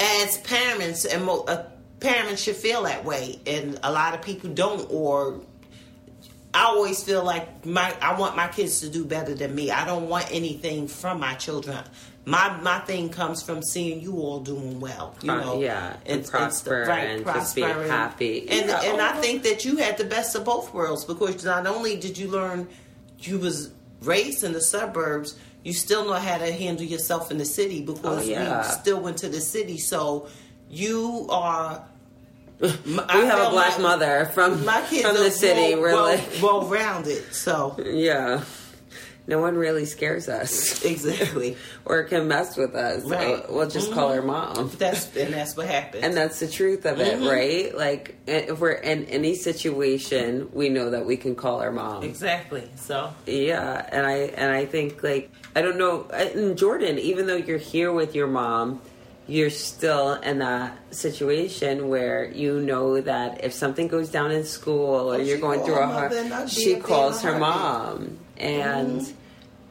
[0.00, 1.64] as parents, and mo- uh,
[2.00, 5.40] parents should feel that way, and a lot of people don't, or
[6.52, 9.70] I always feel like my I want my kids to do better than me.
[9.70, 11.78] I don't want anything from my children.
[12.24, 16.24] My my thing comes from seeing you all doing well, you Pro- know, yeah, and
[16.26, 18.48] st- prosper and just be prosper and- happy.
[18.48, 21.66] And Yeah, and I think that you had the best of both worlds because not
[21.66, 22.68] only did you learn
[23.20, 23.70] you was
[24.02, 28.26] raised in the suburbs, you still know how to handle yourself in the city because
[28.26, 28.62] Oh, yeah.
[28.66, 29.78] we still went to the city.
[29.78, 30.26] So
[30.68, 31.84] you are.
[32.60, 35.74] We have a black mother from My kids from the city.
[35.74, 37.32] well, We're well, like, well rounded.
[37.32, 38.44] So yeah,
[39.26, 41.56] no one really scares us exactly.
[41.84, 43.04] or can mess with us.
[43.04, 43.48] Right.
[43.48, 44.70] We'll, we'll just call her mom.
[44.78, 46.04] That's and that's what happened.
[46.04, 47.22] And that's the truth of Mm-hmm.
[47.22, 47.76] it, right?
[47.76, 52.02] Like, if we're in any situation, we know that we can call our mom.
[52.02, 52.68] exactly.
[52.76, 57.36] So Yeah, and I and I think like I don't know in Jordan, even though
[57.36, 58.80] you're here with your mom,
[59.30, 65.12] you're still in that situation where you know that if something goes down in school
[65.12, 69.16] or you're going through a hard, she calls her mom, and Mm-hmm.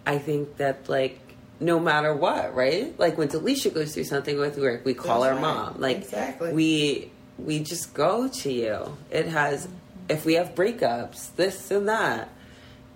[0.07, 1.19] I think that like
[1.59, 2.97] no matter what, right?
[2.97, 5.55] Like when Delisha goes through something with work, we call That's our right.
[5.55, 5.81] mom.
[5.81, 6.53] Like Exactly.
[6.53, 8.97] we we just go to you.
[9.11, 9.67] It has
[10.07, 12.29] if we have breakups, this and that.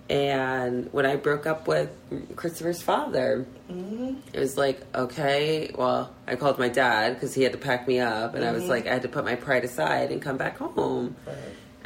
[0.08, 1.90] And when I broke up with
[2.36, 4.16] Christopher's father, mm-hmm.
[4.34, 8.00] it was like, okay, well, I called my dad because he had to pack me
[8.00, 8.70] up, and I was mm-hmm.
[8.70, 11.16] like, I had to put my pride aside and come back home.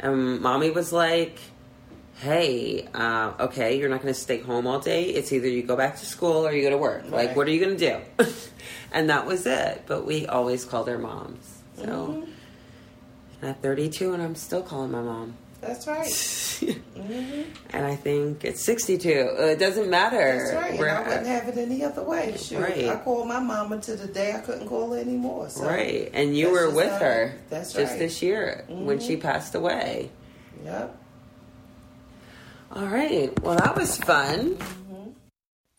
[0.01, 1.39] And mommy was like,
[2.19, 5.05] hey, uh, okay, you're not going to stay home all day.
[5.05, 7.09] It's either you go back to school or you go to work.
[7.09, 8.25] Like, what are you going to do?
[8.91, 9.83] and that was it.
[9.87, 11.61] But we always called our moms.
[11.77, 13.45] So mm-hmm.
[13.45, 15.35] at 32, and I'm still calling my mom.
[15.61, 16.07] That's right.
[16.99, 17.41] Mm-hmm.
[17.69, 19.09] And I think it's 62.
[19.09, 20.37] Uh, It doesn't matter.
[20.37, 20.69] That's right.
[20.71, 22.35] And We're- I wouldn't have it any other way.
[22.37, 22.61] Sure.
[22.61, 22.89] Right.
[22.89, 25.49] I called my mama to the day I couldn't call her anymore.
[25.49, 26.11] So right.
[26.13, 27.99] And you were with how- her That's just right.
[27.99, 29.21] this year when she mm-hmm.
[29.21, 30.11] passed away.
[30.65, 30.97] Yep.
[32.73, 33.39] All right.
[33.41, 34.55] Well, that was fun.
[34.55, 35.09] Mm-hmm.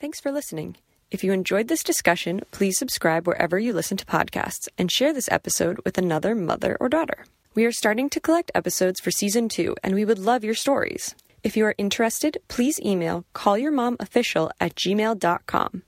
[0.01, 0.77] Thanks for listening.
[1.11, 5.29] If you enjoyed this discussion, please subscribe wherever you listen to podcasts and share this
[5.31, 7.25] episode with another mother or daughter.
[7.55, 11.17] We are starting to collect episodes for season two, and we would love your stories.
[11.43, 15.83] If you are interested, please email callyourmomofficial at gmail.com.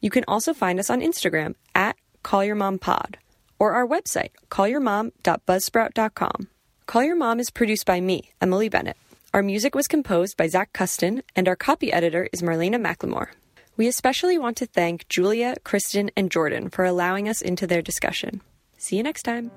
[0.00, 3.16] You can also find us on Instagram at callyourmompod
[3.58, 6.48] or our website, callyourmom.buzzsprout.com.
[6.86, 8.96] Call Your Mom is produced by me, Emily Bennett.
[9.34, 13.28] Our music was composed by Zach Custon, and our copy editor is Marlena McLemore.
[13.76, 18.40] We especially want to thank Julia, Kristen, and Jordan for allowing us into their discussion.
[18.78, 19.50] See you next time.